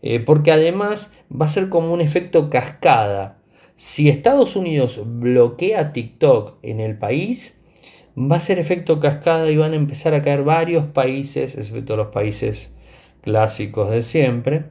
eh, 0.00 0.20
porque 0.20 0.50
además 0.50 1.12
va 1.30 1.44
a 1.44 1.48
ser 1.48 1.68
como 1.68 1.92
un 1.92 2.00
efecto 2.00 2.48
cascada. 2.48 3.38
Si 3.74 4.08
Estados 4.08 4.56
Unidos 4.56 4.98
bloquea 5.04 5.92
TikTok 5.92 6.56
en 6.62 6.80
el 6.80 6.96
país, 6.96 7.59
va 8.16 8.36
a 8.36 8.40
ser 8.40 8.58
efecto 8.58 9.00
cascada 9.00 9.50
y 9.50 9.56
van 9.56 9.72
a 9.72 9.76
empezar 9.76 10.14
a 10.14 10.22
caer 10.22 10.42
varios 10.42 10.84
países, 10.84 11.56
excepto 11.56 11.96
los 11.96 12.08
países 12.08 12.72
clásicos 13.22 13.90
de 13.90 14.02
siempre, 14.02 14.64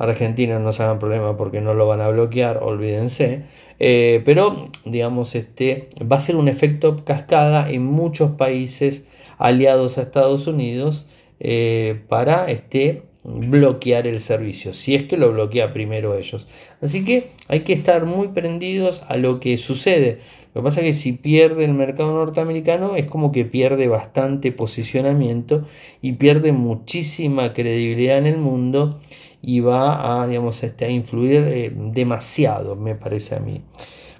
Argentina 0.00 0.58
no 0.58 0.72
se 0.72 0.82
hagan 0.82 0.98
problema 0.98 1.36
porque 1.36 1.60
no 1.60 1.74
lo 1.74 1.86
van 1.86 2.00
a 2.00 2.08
bloquear, 2.08 2.62
olvídense. 2.62 3.42
Eh, 3.78 4.22
pero, 4.24 4.68
digamos, 4.86 5.34
este, 5.34 5.88
va 6.10 6.16
a 6.16 6.20
ser 6.20 6.36
un 6.36 6.48
efecto 6.48 7.04
cascada 7.04 7.70
en 7.70 7.84
muchos 7.84 8.30
países 8.30 9.06
aliados 9.36 9.98
a 9.98 10.02
Estados 10.02 10.46
Unidos 10.46 11.06
eh, 11.38 12.00
para 12.08 12.50
este, 12.50 13.02
bloquear 13.24 14.06
el 14.06 14.20
servicio, 14.20 14.72
si 14.72 14.94
es 14.94 15.04
que 15.04 15.16
lo 15.16 15.32
bloquea 15.32 15.72
primero 15.72 16.16
ellos. 16.16 16.48
Así 16.80 17.04
que 17.04 17.28
hay 17.48 17.60
que 17.60 17.72
estar 17.72 18.06
muy 18.06 18.28
prendidos 18.28 19.02
a 19.08 19.16
lo 19.16 19.40
que 19.40 19.58
sucede. 19.58 20.20
Lo 20.54 20.62
que 20.62 20.64
pasa 20.64 20.80
es 20.80 20.86
que 20.86 20.92
si 20.94 21.12
pierde 21.12 21.64
el 21.64 21.74
mercado 21.74 22.12
norteamericano 22.12 22.96
es 22.96 23.06
como 23.06 23.30
que 23.30 23.44
pierde 23.44 23.86
bastante 23.86 24.50
posicionamiento 24.50 25.64
y 26.02 26.12
pierde 26.12 26.52
muchísima 26.52 27.52
credibilidad 27.52 28.18
en 28.18 28.26
el 28.26 28.38
mundo 28.38 28.98
y 29.42 29.60
va 29.60 30.22
a, 30.22 30.26
digamos, 30.26 30.62
este, 30.64 30.86
a 30.86 30.90
influir 30.90 31.42
eh, 31.46 31.72
demasiado, 31.74 32.74
me 32.74 32.94
parece 32.94 33.36
a 33.36 33.40
mí. 33.40 33.62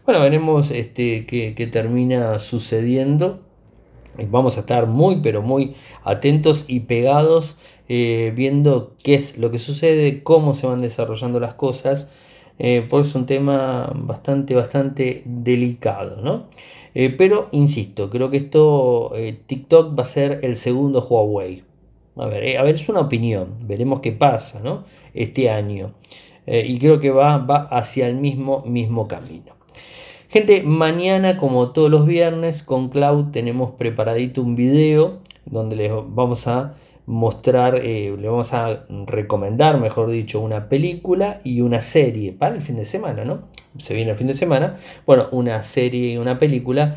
Bueno, 0.04 0.20
veremos 0.20 0.70
este, 0.70 1.26
qué, 1.26 1.68
termina 1.70 2.38
sucediendo. 2.38 3.40
Vamos 4.28 4.56
a 4.56 4.60
estar 4.60 4.86
muy, 4.86 5.20
pero 5.22 5.42
muy 5.42 5.74
atentos 6.04 6.64
y 6.68 6.80
pegados 6.80 7.56
eh, 7.92 8.32
viendo 8.36 8.94
qué 9.02 9.14
es 9.14 9.36
lo 9.36 9.50
que 9.50 9.58
sucede, 9.58 10.22
cómo 10.22 10.54
se 10.54 10.66
van 10.66 10.80
desarrollando 10.80 11.40
las 11.40 11.54
cosas, 11.54 12.08
eh, 12.60 12.86
porque 12.88 13.08
es 13.08 13.14
un 13.16 13.26
tema 13.26 13.92
bastante, 13.94 14.54
bastante 14.54 15.22
delicado, 15.26 16.22
¿no? 16.22 16.46
pero 16.92 17.48
insisto, 17.52 18.10
creo 18.10 18.30
que 18.30 18.36
esto, 18.36 19.12
TikTok 19.46 19.96
va 19.96 20.02
a 20.02 20.06
ser 20.06 20.40
el 20.42 20.56
segundo 20.56 21.00
Huawei. 21.00 21.62
A 22.16 22.26
ver, 22.26 22.44
eh, 22.44 22.58
a 22.58 22.62
ver, 22.62 22.74
es 22.74 22.88
una 22.88 23.00
opinión, 23.00 23.54
veremos 23.62 24.00
qué 24.00 24.12
pasa 24.12 24.60
¿no? 24.60 24.84
este 25.14 25.48
año. 25.48 25.92
Eh, 26.46 26.66
y 26.66 26.78
creo 26.78 27.00
que 27.00 27.10
va, 27.10 27.38
va 27.38 27.62
hacia 27.70 28.08
el 28.08 28.16
mismo, 28.16 28.62
mismo 28.66 29.06
camino. 29.06 29.54
Gente, 30.28 30.62
mañana 30.62 31.38
como 31.38 31.70
todos 31.70 31.90
los 31.90 32.06
viernes 32.06 32.62
con 32.62 32.88
Cloud 32.88 33.30
tenemos 33.30 33.70
preparadito 33.72 34.42
un 34.42 34.54
video 34.54 35.20
donde 35.46 35.76
les 35.76 35.92
vamos 35.92 36.46
a 36.46 36.74
mostrar, 37.10 37.76
eh, 37.76 38.14
le 38.18 38.28
vamos 38.28 38.52
a 38.54 38.84
recomendar, 39.06 39.78
mejor 39.78 40.10
dicho, 40.10 40.40
una 40.40 40.68
película 40.68 41.40
y 41.44 41.60
una 41.60 41.80
serie 41.80 42.32
para 42.32 42.54
el 42.54 42.62
fin 42.62 42.76
de 42.76 42.84
semana, 42.84 43.24
¿no? 43.24 43.42
Se 43.78 43.94
viene 43.94 44.10
el 44.10 44.16
fin 44.16 44.26
de 44.26 44.34
semana, 44.34 44.76
bueno, 45.06 45.28
una 45.30 45.62
serie 45.62 46.12
y 46.12 46.16
una 46.16 46.38
película 46.38 46.96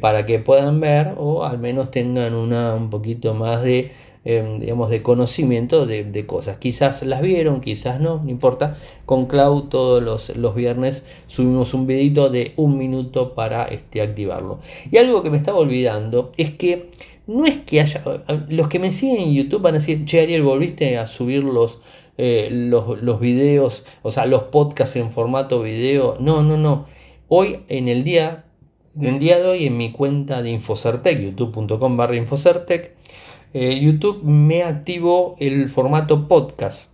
para 0.00 0.24
que 0.24 0.38
puedan 0.38 0.80
ver 0.80 1.12
o 1.18 1.44
al 1.44 1.58
menos 1.58 1.90
tengan 1.90 2.34
una, 2.34 2.74
un 2.74 2.88
poquito 2.88 3.34
más 3.34 3.62
de 3.62 3.90
Em, 4.26 4.58
digamos, 4.58 4.88
de 4.88 5.02
conocimiento 5.02 5.84
de, 5.84 6.26
cosas. 6.26 6.56
Quizás 6.56 7.02
las 7.02 7.20
vieron, 7.20 7.60
quizás 7.60 8.00
no, 8.00 8.22
no 8.24 8.30
importa. 8.30 8.74
Con 9.04 9.26
Cloud 9.26 9.64
todos 9.64 10.02
los, 10.02 10.54
viernes 10.54 11.04
subimos 11.26 11.74
un 11.74 11.86
videito 11.86 12.30
de 12.30 12.54
un 12.56 12.78
minuto 12.78 13.34
para 13.34 13.64
este, 13.66 14.00
activarlo. 14.00 14.60
Y 14.90 14.96
algo 14.96 15.22
que 15.22 15.28
me 15.28 15.36
estaba 15.36 15.58
olvidando 15.58 16.32
es 16.38 16.54
que 16.54 16.88
no 17.26 17.46
es 17.46 17.58
que 17.58 17.80
haya... 17.80 18.02
Los 18.48 18.68
que 18.68 18.78
me 18.78 18.90
siguen 18.90 19.22
en 19.22 19.34
YouTube 19.34 19.62
van 19.62 19.74
a 19.74 19.78
decir, 19.78 20.04
che 20.04 20.20
Ariel, 20.20 20.42
volviste 20.42 20.98
a 20.98 21.06
subir 21.06 21.44
los, 21.44 21.80
eh, 22.18 22.48
los, 22.50 23.02
los 23.02 23.20
videos, 23.20 23.84
o 24.02 24.10
sea, 24.10 24.26
los 24.26 24.44
podcasts 24.44 24.96
en 24.96 25.10
formato 25.10 25.62
video. 25.62 26.16
No, 26.20 26.42
no, 26.42 26.56
no. 26.56 26.86
Hoy 27.28 27.60
en 27.68 27.88
el 27.88 28.04
día, 28.04 28.44
en 29.00 29.18
día 29.18 29.38
de 29.38 29.46
hoy 29.46 29.66
en 29.66 29.76
mi 29.76 29.90
cuenta 29.90 30.42
de 30.42 30.50
Infocertec, 30.50 31.20
youtube.com 31.20 31.96
barra 31.96 32.16
Infocertec, 32.16 32.94
eh, 33.54 33.80
YouTube 33.80 34.22
me 34.24 34.62
activó 34.62 35.36
el 35.38 35.68
formato 35.68 36.28
podcast. 36.28 36.92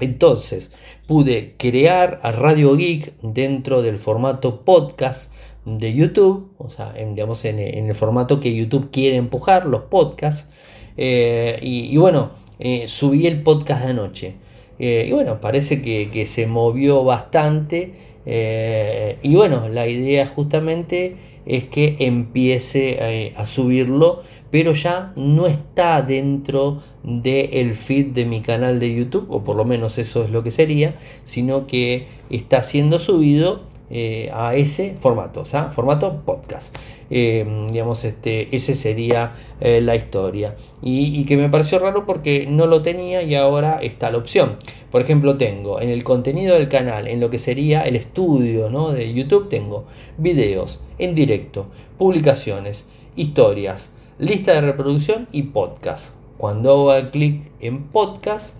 Entonces 0.00 0.72
pude 1.06 1.54
crear 1.56 2.18
a 2.22 2.32
Radio 2.32 2.74
Geek 2.74 3.14
dentro 3.22 3.82
del 3.82 3.98
formato 3.98 4.62
podcast 4.62 5.30
de 5.64 5.92
YouTube, 5.92 6.50
o 6.58 6.68
sea, 6.70 6.92
en, 6.96 7.14
digamos 7.14 7.44
en, 7.44 7.58
el 7.58 7.94
formato 7.94 8.40
que 8.40 8.54
YouTube 8.54 8.90
quiere 8.90 9.16
empujar, 9.16 9.66
los 9.66 9.82
podcasts. 9.82 10.48
Eh, 10.96 11.58
y, 11.62 11.96
bueno, 11.96 12.30
eh, 12.58 12.86
subí 12.86 13.26
el 13.26 13.42
podcast 13.42 13.84
de 13.84 13.90
anoche. 13.90 14.34
y 14.78 15.10
bueno, 15.12 15.40
parece 15.40 15.82
que, 15.82 16.26
se 16.26 16.46
movió 16.46 17.04
bastante. 17.04 17.92
y 18.26 19.34
bueno, 19.34 19.68
la 19.68 19.86
idea 19.86 20.26
justamente 20.26 21.16
es 21.46 21.64
que 21.64 21.96
empiece 22.00 23.32
a 23.36 23.46
subirlo 23.46 24.22
pero 24.52 24.74
ya 24.74 25.14
no 25.16 25.46
está 25.46 26.02
dentro 26.02 26.82
del 27.02 27.74
feed 27.74 28.08
de 28.08 28.26
mi 28.26 28.42
canal 28.42 28.78
de 28.78 28.94
YouTube, 28.94 29.26
o 29.30 29.42
por 29.42 29.56
lo 29.56 29.64
menos 29.64 29.96
eso 29.96 30.24
es 30.24 30.30
lo 30.30 30.42
que 30.42 30.50
sería, 30.50 30.94
sino 31.24 31.66
que 31.66 32.06
está 32.28 32.62
siendo 32.62 32.98
subido 32.98 33.62
eh, 33.94 34.30
a 34.32 34.54
ese 34.54 34.96
formato, 34.98 35.42
o 35.42 35.44
sea, 35.44 35.70
formato 35.70 36.22
podcast. 36.24 36.74
Eh, 37.10 37.66
digamos, 37.70 38.06
este, 38.06 38.56
ese 38.56 38.74
sería 38.74 39.34
eh, 39.60 39.82
la 39.82 39.94
historia. 39.94 40.56
Y, 40.80 41.26
que 41.26 41.36
me 41.36 41.50
pareció 41.50 41.78
raro 41.78 42.06
porque 42.06 42.46
no 42.48 42.64
lo 42.64 42.80
tenía 42.80 43.22
y 43.22 43.34
ahora 43.34 43.80
está 43.82 44.10
la 44.10 44.16
opción. 44.16 44.56
Por 44.90 45.02
ejemplo, 45.02 45.36
tengo 45.36 45.78
en 45.78 45.90
el 45.90 46.04
contenido 46.04 46.54
del 46.54 46.70
canal, 46.70 47.06
en 47.06 47.20
lo 47.20 47.28
que 47.28 47.38
sería 47.38 47.82
el 47.82 47.96
estudio 47.96 48.70
de 48.92 49.12
YouTube, 49.12 49.50
tengo 49.50 49.84
videos 50.16 50.80
en 50.98 51.14
directo, 51.14 51.66
publicaciones, 51.98 52.86
historias, 53.14 53.92
lista 54.18 54.54
de 54.54 54.62
reproducción 54.62 55.28
y 55.32 55.42
podcast. 55.42 56.14
Cuando 56.38 56.90
hago 56.90 57.10
clic 57.10 57.42
en 57.60 57.82
podcast, 57.90 58.56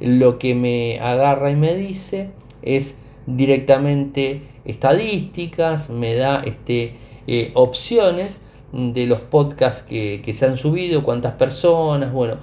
lo 0.00 0.38
que 0.38 0.54
me 0.54 0.98
agarra 1.00 1.50
y 1.50 1.56
me 1.56 1.74
dice 1.74 2.30
es 2.62 2.96
directamente 3.36 4.42
estadísticas, 4.64 5.90
me 5.90 6.14
da 6.14 6.42
este, 6.44 6.94
eh, 7.26 7.50
opciones 7.54 8.40
de 8.72 9.06
los 9.06 9.20
podcasts 9.20 9.82
que, 9.82 10.32
se 10.32 10.46
han 10.46 10.56
subido, 10.56 11.02
cuántas 11.02 11.34
personas, 11.34 12.12
bueno, 12.12 12.36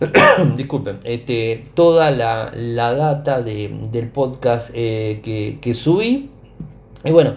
disculpen, 0.56 0.98
este, 1.04 1.66
toda 1.74 2.10
la, 2.10 2.50
data 2.94 3.42
del 3.42 4.08
podcast 4.12 4.70
eh, 4.74 5.20
que, 5.22 5.58
que 5.60 5.74
subí. 5.74 6.30
Y 7.04 7.10
bueno, 7.10 7.34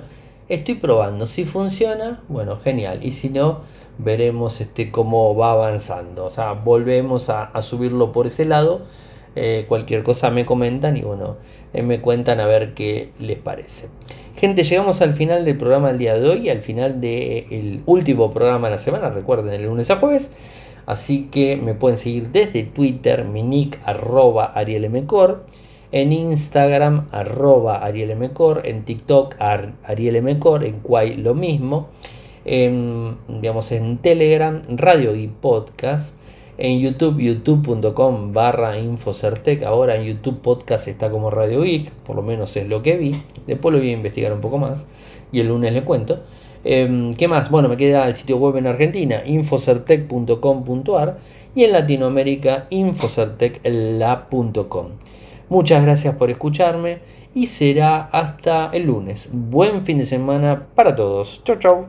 estoy 0.49 0.75
probando. 0.75 1.27
Si 1.27 1.45
funciona, 1.45 2.21
bueno, 2.27 2.57
genial. 2.57 2.99
Y 3.03 3.11
si 3.13 3.29
no, 3.29 3.61
veremos 3.97 4.61
este, 4.61 4.91
cómo 4.91 5.35
va 5.35 5.51
avanzando. 5.51 6.25
O 6.25 6.29
sea, 6.29 6.53
volvemos 6.53 7.29
a, 7.29 7.61
subirlo 7.61 8.11
por 8.11 8.27
ese 8.27 8.45
lado. 8.45 8.81
Eh, 9.35 9.65
cualquier 9.67 10.03
cosa 10.03 10.29
me 10.29 10.45
comentan 10.45 10.95
y 10.97 11.01
bueno, 11.01 11.37
eh, 11.73 11.83
me 11.83 11.99
cuentan 11.99 12.39
a 12.39 12.45
ver 12.45 12.73
qué 12.73 13.11
les 13.19 13.37
parece. 13.37 13.89
Gente, 14.35 14.63
llegamos 14.63 15.01
al 15.01 15.13
final 15.13 15.45
del 15.45 15.57
programa 15.57 15.89
del 15.89 15.97
día 15.97 16.17
de 16.17 16.29
hoy, 16.29 16.49
al 16.49 16.61
final 16.61 17.01
del 17.01 17.81
último 17.85 18.33
programa 18.33 18.67
de 18.67 18.71
la 18.71 18.77
semana, 18.77 19.09
recuerden, 19.09 19.53
el 19.53 19.65
lunes 19.65 19.91
a 19.91 19.97
jueves. 19.97 20.31
Así 20.85 21.29
que 21.31 21.57
me 21.57 21.73
pueden 21.73 21.97
seguir 21.97 22.29
desde 22.31 22.63
Twitter, 22.63 23.25
mi 23.25 23.41
nick 23.43 23.79
arroba 23.85 24.45
arielmcor, 24.45 25.45
en 25.91 26.13
Instagram 26.13 27.07
arroba 27.11 27.83
arielmcor, 27.83 28.61
en 28.65 28.85
TikTok 28.85 29.35
arielmcor, 29.39 30.63
en 30.63 30.79
Quay 30.81 31.17
lo 31.17 31.33
mismo 31.33 31.89
en, 32.45 33.17
digamos, 33.27 33.71
en 33.71 33.97
Telegram, 33.97 34.61
Radio 34.69 35.15
y 35.15 35.27
Podcast, 35.27 36.15
en 36.57 36.79
YouTube, 36.79 37.19
youtube.com 37.19 38.33
barra 38.33 38.79
Infocertec, 38.79 39.63
ahora 39.63 39.95
en 39.95 40.03
YouTube 40.03 40.39
Podcast 40.41 40.87
está 40.87 41.09
como 41.09 41.29
Radio 41.29 41.61
Geek, 41.61 41.91
por 41.91 42.15
lo 42.15 42.21
menos 42.21 42.55
es 42.57 42.67
lo 42.67 42.81
que 42.81 42.97
vi, 42.97 43.21
después 43.47 43.73
lo 43.73 43.79
voy 43.79 43.89
a 43.89 43.93
investigar 43.93 44.33
un 44.33 44.41
poco 44.41 44.57
más 44.57 44.87
y 45.31 45.39
el 45.39 45.47
lunes 45.47 45.71
le 45.73 45.83
cuento. 45.83 46.19
Em, 46.63 47.13
¿Qué 47.13 47.27
más? 47.27 47.51
Bueno, 47.51 47.69
me 47.69 47.77
queda 47.77 48.07
el 48.07 48.15
sitio 48.15 48.37
web 48.37 48.57
en 48.57 48.65
Argentina, 48.67 49.21
infocertec.com.ar 49.25 51.17
y 51.53 51.63
en 51.63 51.71
Latinoamérica, 51.71 52.65
infocertecla.com. 52.69 54.87
Muchas 55.47 55.83
gracias 55.83 56.15
por 56.15 56.31
escucharme 56.31 57.01
y 57.35 57.47
será 57.47 58.09
hasta 58.11 58.71
el 58.73 58.87
lunes. 58.87 59.29
Buen 59.31 59.83
fin 59.83 59.99
de 59.99 60.05
semana 60.05 60.67
para 60.73 60.95
todos. 60.95 61.41
Chau, 61.43 61.57
chau. 61.57 61.85